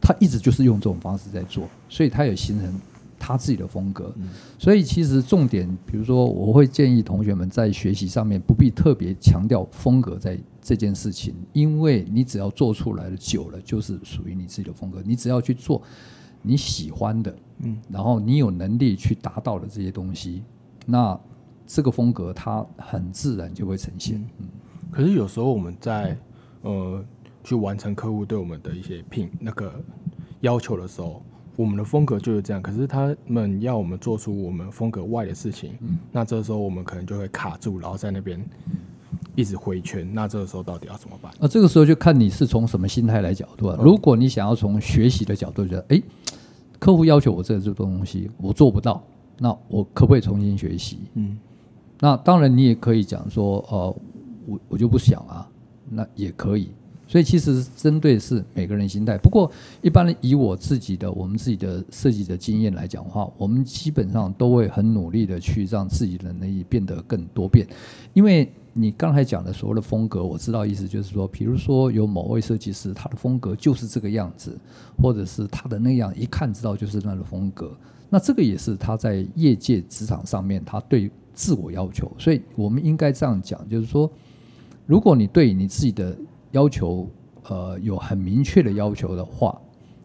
[0.00, 2.74] 他一直就是用这种方式在做，所以他也形成
[3.20, 4.12] 他自己的风格。
[4.58, 15.00] 所以其实重点，比如说，我会建议同学们在学习上面不必特别强调风格在这件事情，因为你只要做出来的久了，就是属于你自己的风格。
[15.04, 15.80] 你只要去做
[16.42, 20.42] 你喜欢的，嗯，然后你有能力去达到的这些东西，
[20.84, 21.16] 那
[21.64, 24.48] 这个风格它很自然就会呈现，嗯。
[24.90, 26.16] 可是有时候我们在
[26.62, 27.04] 呃
[27.44, 29.72] 去完成客户对我们的一些聘那个
[30.40, 31.22] 要求的时候，
[31.56, 32.62] 我们的风格就是这样。
[32.62, 38.44] 可是他们要我们做出我们风格外的事情，嗯、那这时候我们可能就会卡住，然后在那边
[39.34, 40.08] 一直回圈。
[40.12, 41.32] 那这个时候到底要怎么办？
[41.38, 43.78] 那、啊、这个时候就看你是从什么心态来角度了。
[43.82, 46.02] 如果你想要从学习的角度觉得，哎，
[46.78, 49.02] 客户要求我这个这东西我做不到，
[49.38, 50.98] 那我可不可以重新学习？
[51.14, 51.38] 嗯，
[52.00, 53.96] 那当然你也可以讲说，呃。
[54.50, 55.48] 我我就不想啊，
[55.88, 56.70] 那也可以，
[57.06, 59.16] 所以其实针对是每个人心态。
[59.16, 67.66] 不过一般以我自己的我们自己的设计的经验来讲的话，我们基本上都会很努力的去让自己的能力变得更多变。
[68.12, 74.56] 因为你刚才讲的所谓的风格，我知道意思就是说，比如说有某位设计师，他的风格就是这个样子，
[75.00, 77.76] 或者是他的那样一看知道就是那个风格。
[78.08, 82.10] 那这个也是他在业界职场上面他对自我要求。
[82.18, 84.10] 所以我们应该这样讲，就是说，
[84.90, 86.18] 如果你对你自己的
[86.50, 87.08] 要求，
[87.48, 89.56] 呃，有很明确的要求的话，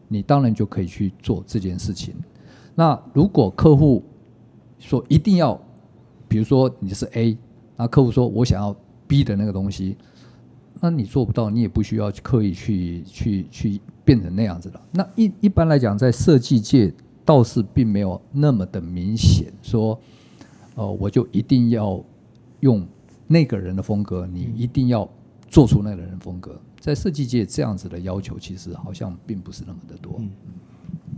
[0.07, 2.13] 你当然就可以去做这件事情。
[2.75, 4.03] 那如果客户
[4.77, 5.59] 说一定要，
[6.27, 7.35] 比如说你是 A，
[7.75, 8.75] 那客户说我想要
[9.07, 9.97] B 的那个东西，
[10.79, 14.79] 那你做不到，你也不需要刻意去去去变成那样子的。
[14.91, 16.93] 那一一般来讲，在设计界
[17.25, 19.99] 倒是并没有那么的明显，说，
[20.75, 21.99] 呃，我就一定要
[22.59, 22.85] 用
[23.27, 25.09] 那个人的风格，你一定要。
[25.47, 30.15] 做出那个人风格，在设计界这样子的要求，其实好像并不是那么的多。
[30.17, 30.29] 嗯，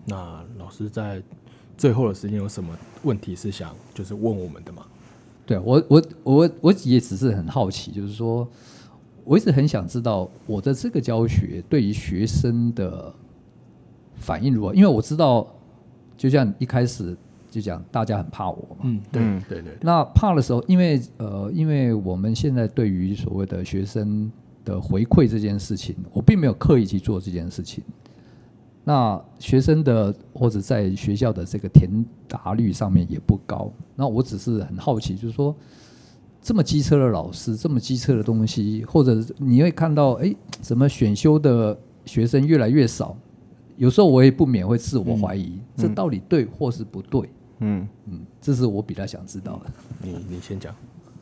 [0.06, 1.24] 那老师在
[1.78, 4.86] 最后的时间有什么问题是想就是问我们的吗？
[5.46, 8.48] 对我，我我我也只是很好奇，就是说，
[9.24, 13.12] 我一直很想知道我的这个教学对于学生的
[14.18, 15.48] 反应如何，因为我知道，
[16.18, 17.18] 就像一开始。
[17.58, 19.76] 就讲大家很怕我嘛，嗯，对对对。
[19.82, 24.32] 那怕的时候，因为呃，因为我们现在对于所谓的学生
[24.64, 27.84] 的回馈这件事情，我并没有刻意去做这件事情。
[28.84, 31.90] 那学生的或者在学校的这个填
[32.28, 33.72] 答率上面也不高。
[33.96, 35.56] 那我只是很好奇，就是说
[36.44, 43.18] 这么机车的老师，这么机车的东西，或者你会看到，哎，怎么选修的学生越来越少？
[43.78, 47.30] 有时候我也不免会自我怀疑，嗯，这到底对或是不对？
[47.60, 49.72] 嗯嗯，这是我比较想知道的。
[50.02, 50.74] 你你先讲。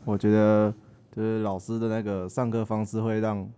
[0.04, 0.72] 我觉得
[1.14, 3.48] 就是老师的那个上课方式会让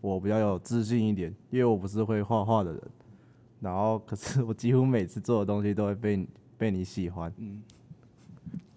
[0.00, 2.82] 我比较有自信一点，因为我不是会画画的人。
[3.60, 7.32] 然后，可是我几乎每次做的东西都会被 被你喜欢。
[7.38, 7.62] 嗯，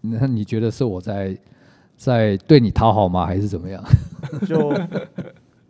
[0.02, 1.38] 那你觉得是我在
[1.98, 3.26] 在对你讨好吗？
[3.26, 3.84] 还是怎么样？
[4.48, 4.74] 就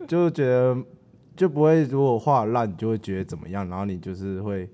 [0.06, 0.76] 就觉得
[1.36, 3.68] 就不会，如果画烂，你就会觉得怎么样？
[3.68, 4.70] 然后你就是会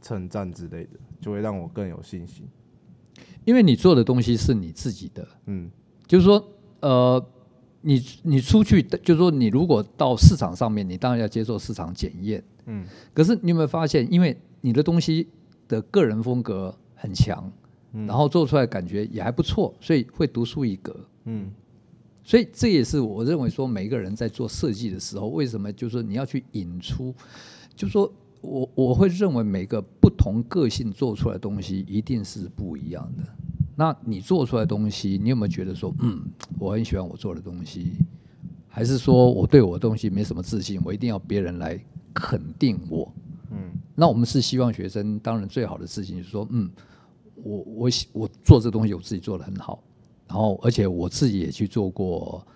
[0.00, 0.90] 称赞之类的。
[1.20, 2.46] 就会让我更有信心，
[3.44, 5.70] 因为你做的东西是你自己的，嗯，
[6.06, 6.42] 就是说，
[6.80, 7.24] 呃，
[7.80, 15.28] 你你出去，就是说，你如果到市场上面，你当然要接受市场检验，嗯，可是你有没有发现，因为你的东西
[15.68, 17.50] 的个人风格很强，
[17.92, 21.50] 嗯，然后做出来感觉也还不错，所以会独树一格，嗯，
[22.22, 27.14] 所以这也是我认为说，每一个人在做设计的时候，为什么就是说你要去引出，
[27.74, 28.12] 就是说。
[28.46, 33.24] 我我会认为每个不同个性做出来的东西一定是不一样的。
[33.74, 36.22] 那你做出来的东西，你有没有觉得说，嗯，
[36.58, 37.92] 我很喜欢我做的东西，
[38.68, 41.78] 还是说我对我的东西没什么自信，我一定要别人来
[42.14, 43.12] 肯定我？
[43.50, 46.70] 嗯，那我们是希望学生，当然最好的事情就是说，嗯，
[47.34, 49.82] 我我我做这东西，我自己做的很好，
[50.26, 52.46] 然后而且我自己也去做过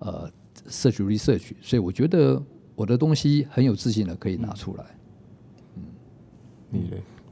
[0.00, 0.30] 呃
[0.68, 2.42] 社区 research，所以我觉得
[2.74, 4.84] 我的东西很有自信的可以拿出来。
[4.84, 4.97] 嗯，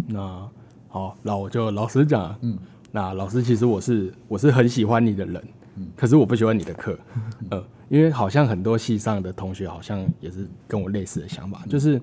[0.09, 0.49] 那
[0.89, 2.59] 好，那我就老实讲，嗯，
[2.93, 5.45] 那老师其实我是我是很喜欢你的人，
[5.77, 12.01] 嗯，可是我不喜欢你的课，嗯，呃，因为好像很多系上的同学好像也是跟我类似的想法，嗯，就是，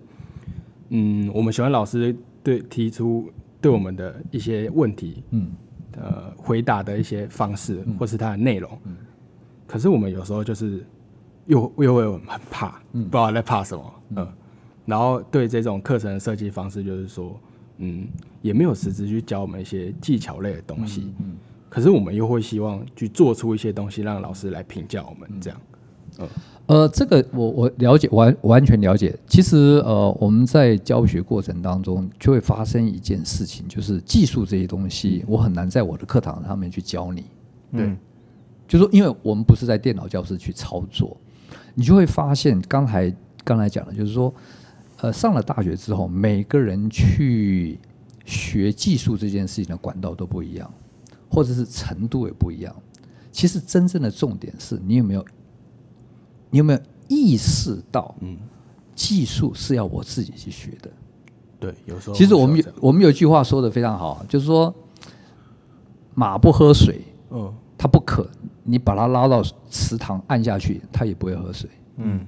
[0.89, 3.30] 嗯，我们喜欢老师对提出
[3.62, 5.52] 对我们的一些问题，嗯，
[5.98, 8.96] 呃，回答的一些方式，或是它的内容，嗯，
[9.65, 10.86] 可是我们有时候就是
[11.48, 14.28] 又又会很怕，嗯，不知道在怕什么，嗯。
[14.86, 17.39] 呃然后对这种课程的设计方式，就是说，
[17.78, 18.06] 嗯，
[18.41, 21.04] 也没有实质去教我们一些技巧类的东西。
[21.19, 21.36] 嗯，嗯，
[21.69, 25.62] 可是我们又会希望去做出一些东西，让老师来评价我们这样。
[26.19, 26.28] 嗯，
[26.65, 29.17] 呃，这个我我了解完完全了解。
[29.26, 37.22] 其实呃，我们在教学过程当中就会发生一件事情，就是技术这些东西，我很难在我的课堂上面去教你。
[37.72, 37.98] 对，嗯，
[38.67, 41.15] 就是说，因为我们不是在电脑教室去操作，
[41.73, 43.15] 你就会发现刚才
[43.46, 44.34] 刚才讲的，就是说。
[45.04, 47.77] 呃，上了大学之后，每个人去
[48.23, 50.73] 学技术这件事情的管道都不一样，
[51.29, 52.73] 或者是程度也不一样。
[53.29, 55.25] 其实真正的重点是你有没有，
[56.49, 56.79] 你有没有
[57.10, 58.37] 意识到，嗯，
[58.95, 60.89] 技术是要我自己去学的。
[61.60, 62.15] 对，有时候。
[62.15, 64.73] 其实我们有我们有一句话说的非常好，就是说，
[66.15, 68.25] 马不喝水，嗯，它不渴，
[68.63, 71.69] 你把它拉到池塘按下去，它也不会喝水。
[71.97, 72.25] 嗯。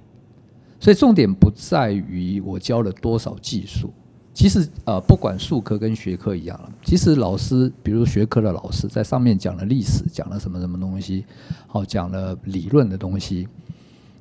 [0.86, 3.92] 所以重点不在于我教了多少技术，
[4.36, 11.26] 其实呃，不管术科跟学科一样，其实老师，比如学科的老师在上面讲了历史，讲了什么什么东西，
[11.66, 13.48] 好讲了理论的东西，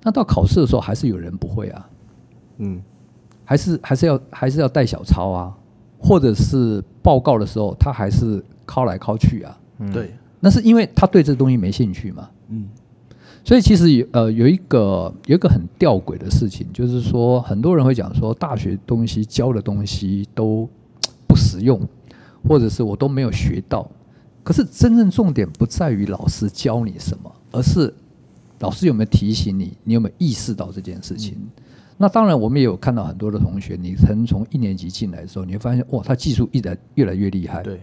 [0.03, 1.91] 那到考试的时候，还是有人不会啊，
[2.57, 2.81] 嗯，
[3.45, 5.55] 还是还是要还是要带小抄啊，
[5.99, 9.61] 或者是报告的时候，他还是考来考去啊。
[9.81, 12.31] 嗯、对，那是因为他对这个东西没兴趣嘛。
[12.49, 12.67] 嗯，
[13.45, 20.69] 所以其实有呃有一个有一个很吊诡的事情，就是说很多人会讲说大学东西教的东西都
[21.29, 21.81] 不实用，
[22.49, 23.89] 或者是我都没有学到。
[24.43, 27.93] 可是真正重点不在于老师教你什么，而是
[28.61, 31.35] 老师有没有提醒你，你有没有意识到这件事情。
[31.39, 31.49] 嗯、
[31.97, 37.63] 那当然，我们也有看到很多的同学，你可能从一年级进来的时候，你会发现哇，他技术一来越来越厉害。
[37.63, 37.81] 对，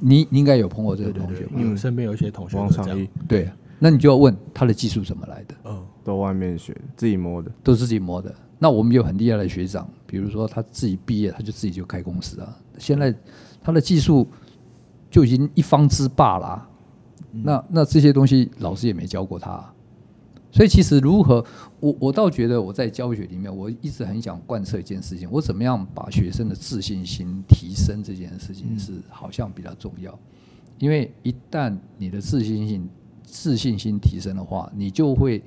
[0.00, 3.48] 你你应该有碰过这个同学，对对对，有身边有一些同学王长义，对，
[3.82, 5.54] 那你就要问他的技术怎么来的？
[5.64, 8.32] 嗯，都外面学，自己摸的，都是自己摸的。
[8.58, 12.56] 那我们有很厉害的学长，比如说他自己毕业，他就自己就开公司啊。
[12.78, 13.12] 现在
[13.60, 14.26] 他的技术。
[15.12, 16.70] 就已经一方之霸了，啊，
[17.32, 19.74] 那那这些东西老师也没教过他，啊，
[20.50, 21.44] 所以其实如何，
[21.80, 30.18] 我我倒觉得我在教学里面，我一直很想贯彻一件事情，我怎么样把学生的自信心提升这件事情是好像比较重要，
[30.78, 32.88] 因为一旦你的自信心
[33.32, 35.42] 自信心提升的话，你就会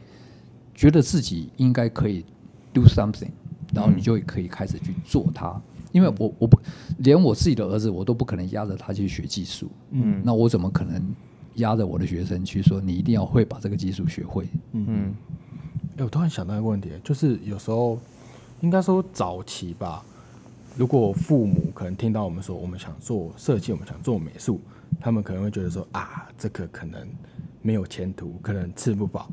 [0.74, 2.26] 觉得自己应该可以
[2.74, 3.30] do something，
[3.76, 5.62] 然后你就可以开始去做它。
[5.92, 6.60] 因为我我不
[6.98, 11.16] 连我自己的儿子我都不可能压着他去学技术，嗯，那我怎么可能
[11.58, 14.48] 压着我的学生去说你一定要会把这个技术学会？
[14.74, 15.16] 嗯嗯。
[15.98, 17.98] 哎，我突然想到一个问题，就是有时候
[18.62, 20.04] 应该说早期吧，
[20.76, 24.60] 如果父母可能听到我们说我们想做设计，我们想做美术，
[25.00, 27.08] 他们可能会觉得说啊，这个可能
[27.66, 29.28] 没有前途，可能吃不饱。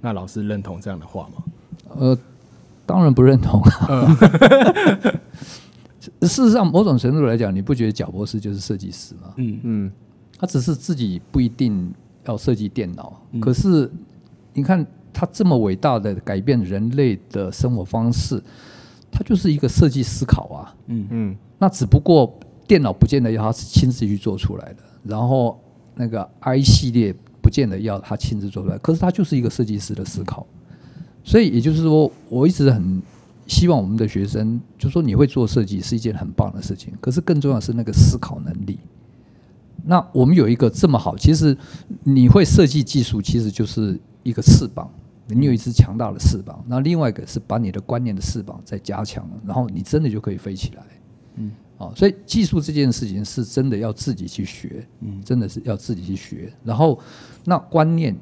[0.00, 1.44] 那老师认同这样的话吗？
[1.98, 2.18] 呃，
[2.86, 4.16] 当然不认同啊。
[6.22, 9.34] 事实上，某种程度来讲，你不觉得贾博士就是设计师吗？
[9.36, 9.92] 嗯嗯，
[10.38, 11.92] 他只是自己不一定
[12.24, 13.90] 要设计电脑，嗯、可是
[14.54, 18.42] 你看他这么伟大的改变人类的生活方式，
[19.12, 20.74] 他就是一个设计思考啊。
[20.86, 22.34] 嗯嗯，那只不过
[22.66, 25.60] 电脑不见得要他亲自去做出来的，然后
[25.94, 27.14] 那个 I 系列
[27.44, 30.46] 不见得要他亲自做出来，可是他就是一个设计师的思考。
[31.22, 33.02] 所以也就是说，我一直很。
[33.46, 38.78] 希望我们的学生，就说你会做设计是一件很棒的事情，可是更重要的是那个思考能力。
[39.84, 41.54] 那我们有一个这么好，其实
[42.04, 44.90] 你会设计技术，其实就是一个翅膀，
[45.26, 46.64] 你有一只强大的翅膀。
[46.66, 50.82] 那另外一个是把你的观念的翅膀再加强，然后你真的就可以飞起来。
[51.34, 56.52] 嗯，啊，所以技术这件事情是真的要自己去学，嗯，真的是要自己去学。
[56.64, 56.98] 然后
[57.44, 58.16] 那观念，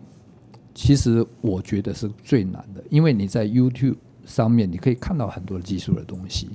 [0.74, 3.96] 其实我觉得是最难的，因为你在 YouTube。
[4.24, 6.48] 上面你可以看到很多技术的东西，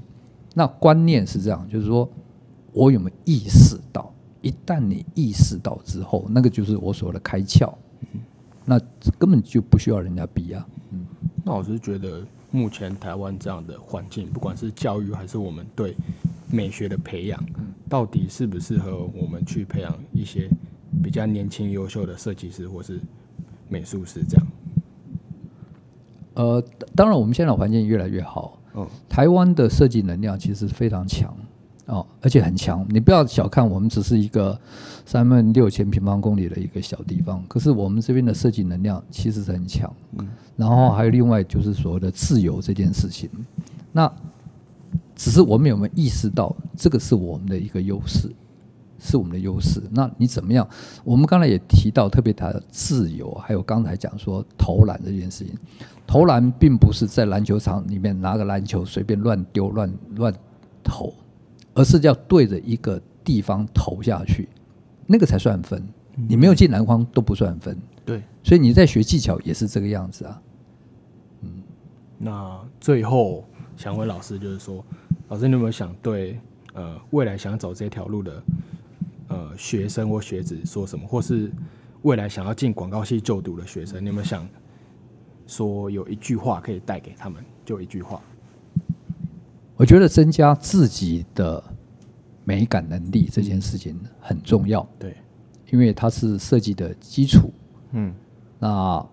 [0.54, 2.10] 那观念是这样，就是说
[2.72, 4.10] 我有没有意识到？
[4.42, 7.74] 一旦你意识到之后，那个就是我所谓的开窍，
[8.64, 8.80] 那
[9.20, 10.66] 根本就不需要人家逼啊。
[10.92, 11.06] 嗯，
[11.44, 15.94] 那我是觉得目前台湾这样的环境，不管是教育还是我们对
[16.50, 17.44] 美学的培养，
[17.90, 20.50] 到底适不适合我们去培养一些
[21.04, 23.00] 比较年轻优秀的设计师或是
[23.70, 24.48] 美术师这样？
[26.36, 26.64] 呃，
[26.96, 28.60] 当然，我们现在的环境越来越好。
[28.76, 31.36] 嗯，台湾的设计能量其实非常强
[31.88, 32.86] 哦，而且很强。
[32.90, 34.60] 你不要小看我们，只是一个
[35.04, 39.92] 三万六千平方公里的一个小地方，可是我们这边的设计能量其实是很强。
[40.20, 43.28] 嗯，然后还有另外就是所谓的自由这件事情，
[43.92, 44.12] 那
[45.18, 48.32] 只是我们有没有意识到这个是我们的一个优势，
[49.00, 49.82] 是我们的优势。
[49.92, 50.66] 那你怎么样？
[51.04, 55.54] 我们刚才也提到，特别谈自由，还有刚才讲说投篮这件事情。
[56.06, 60.34] 投篮并不是在篮球场里面拿个篮球随便乱丢乱乱
[60.82, 61.14] 投，
[61.74, 64.48] 而是要对着一个地方投下去，
[65.06, 65.84] 那个才算分。
[66.16, 67.78] 你没有进篮筐都不算分。
[68.06, 70.42] 对，所以你在学技巧也是这个样子啊。
[71.42, 71.62] 嗯，
[72.18, 73.44] 那最后
[73.76, 74.84] 想问老师，就是说，
[75.30, 76.40] 老师你有没有想对
[76.74, 78.44] 呃未来想走这条路的
[79.28, 81.52] 呃学生或学子说什么，或是
[82.04, 84.48] 未来想要进广告系就读的学生，你有没有想？
[85.50, 88.22] 说有一句话可以带给他们，就一句话。
[89.78, 91.64] 我觉得增加自己的
[92.44, 94.86] 美感能力这件事情很重要。
[95.00, 95.16] 对，
[95.72, 97.50] 因为它是设计的基础。
[97.92, 98.14] 嗯，
[98.60, 99.06] 那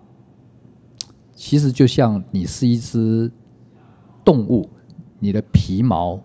[1.36, 3.30] 其实就像你是一只
[4.24, 4.68] 动物，
[5.18, 6.20] 你的皮毛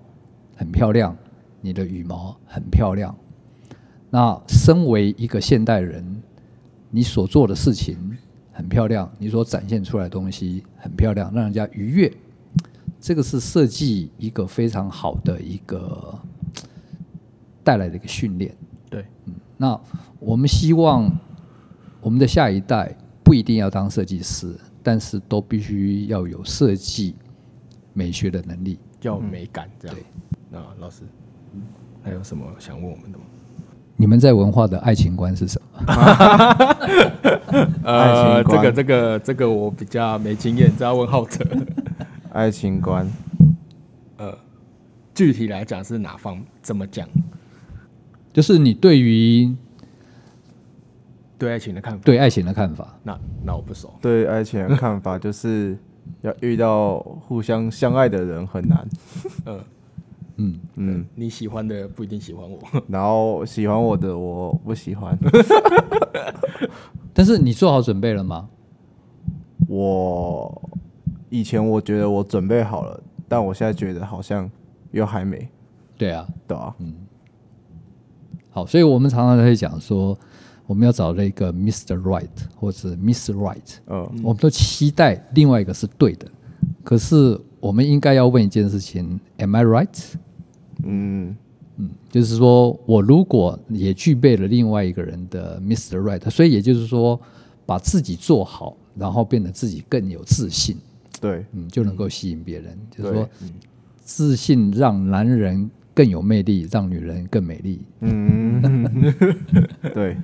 [0.55, 1.15] 很漂亮，
[1.61, 3.15] 你的羽毛很漂亮。
[4.09, 6.21] 那身为一个现代人，
[6.89, 7.97] 你所做的事情。
[8.51, 12.13] 很漂亮，你所展现出来的东西很漂亮，让人家愉悦。
[12.99, 16.19] 这个是设计一个非常好的一个
[17.63, 18.53] 带来的一个训练。
[18.89, 19.79] 对，嗯，那
[20.19, 21.09] 我们希望
[22.01, 27.15] 我们的下一代不一定要当设计师，但是都必须要有设计
[27.93, 29.97] 美学的能力，要美感这样。
[29.97, 30.03] 嗯、对，
[30.51, 31.03] 那老师
[32.03, 33.23] 还有什么想问我们的吗？
[33.97, 35.83] 你们在文化的爱情观是什么？
[37.83, 41.45] 呃，这个这个这个我比较没经验，只要问浩哲。
[42.31, 43.05] 爱情观，
[44.17, 44.37] 呃，
[45.15, 46.41] 具体来讲是哪方？
[46.61, 47.09] 怎么讲？
[48.31, 49.53] 就是你对于
[51.39, 51.99] 对爱情的看法？
[52.05, 52.95] 对爱情的看法？
[53.03, 53.93] 那那我不熟。
[53.99, 55.75] 对爱情的看法就是
[56.21, 58.87] 要遇到互相相爱的人很难。
[59.45, 59.59] 嗯。
[60.41, 62.57] 嗯嗯，你喜欢的不一定喜欢我，
[62.87, 65.19] 然后喜欢我的我不喜欢。
[67.13, 68.47] 但是你做好准备了吗？
[69.67, 70.69] 我
[71.29, 74.49] 以前我觉得我准备好了，但我现在觉得好像
[74.91, 75.45] 又还没。
[75.97, 76.93] 对啊，对啊，嗯。
[78.49, 80.17] 好，所以我们常常会讲说，
[80.69, 81.99] 我们要找那个 Mr.
[81.99, 83.77] Right 或者 Miss Right。
[83.87, 86.27] 嗯，我们都期待另外一个是对的，
[86.83, 90.13] 可是我们应该要问一件事情：Am I right？
[90.83, 91.35] 嗯
[91.77, 95.97] 嗯，就是说我如果也具备了另外一个人的 Mr.
[95.97, 97.19] Right，所以也就是说
[97.65, 100.77] 把自己做好，然后变得自己更有自信，
[101.19, 102.77] 对，嗯，就能够吸引别人。
[102.95, 103.27] 就是说，
[104.03, 105.67] 自信让男人
[105.99, 107.81] 更有魅力，让女人更美丽。
[107.99, 108.61] 嗯，
[109.93, 110.15] 对。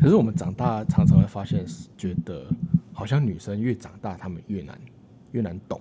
[0.00, 1.64] 可是我们长大常常会发现，
[1.96, 2.44] 觉得
[2.92, 4.78] 好像女生越长大，她们越难
[5.32, 5.80] 越难懂，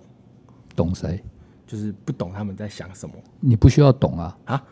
[0.76, 1.22] 懂谁？
[1.68, 4.64] 就是不懂他们在想什么，你不需要懂啊啊，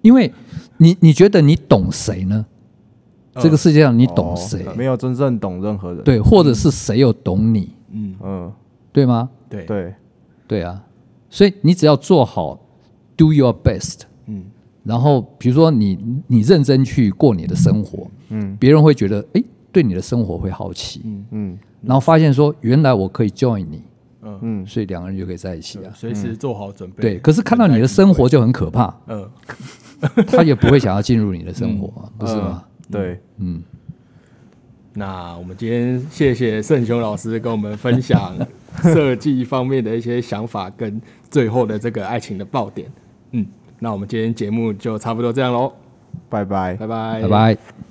[0.00, 0.32] 因为
[0.76, 2.46] 你你觉得你懂谁呢？
[3.32, 4.64] 呃、这个世界上你懂谁？
[4.76, 7.74] 没有真正懂任何人，对，或者是谁又懂你？
[7.90, 8.52] 嗯嗯，
[8.92, 9.28] 对吗？
[9.48, 9.92] 对对
[10.46, 10.84] 对啊，
[11.28, 12.60] 所以你只要做好
[13.16, 14.44] ，do your best，嗯，
[14.82, 19.42] 然后比如说你你认真去过你的生活，嗯，别人会觉得哎，
[19.72, 21.24] 对你的生活会好奇，嗯。
[21.30, 23.82] 嗯，然后发现说原来我可以 join 你。
[24.22, 24.38] 嗯。
[24.42, 27.02] 嗯，所以两个人就可以在一起啊，随时做好准备。
[27.02, 28.94] 对，可是看到你的生活就很可怕。
[29.08, 29.28] 嗯，
[30.28, 32.64] 他也不会想要进入你的生活，不是吗？
[32.90, 33.62] 对，嗯。
[34.96, 38.32] 那我们今天谢谢盛雄老师跟我们分享
[38.80, 42.88] 设计方面的一些想法，跟最后的这个爱情的爆点。
[43.36, 43.44] 嗯，
[43.80, 45.72] 那我们今天节目就差不多这样喽，
[46.28, 47.84] 拜拜，拜拜，拜拜。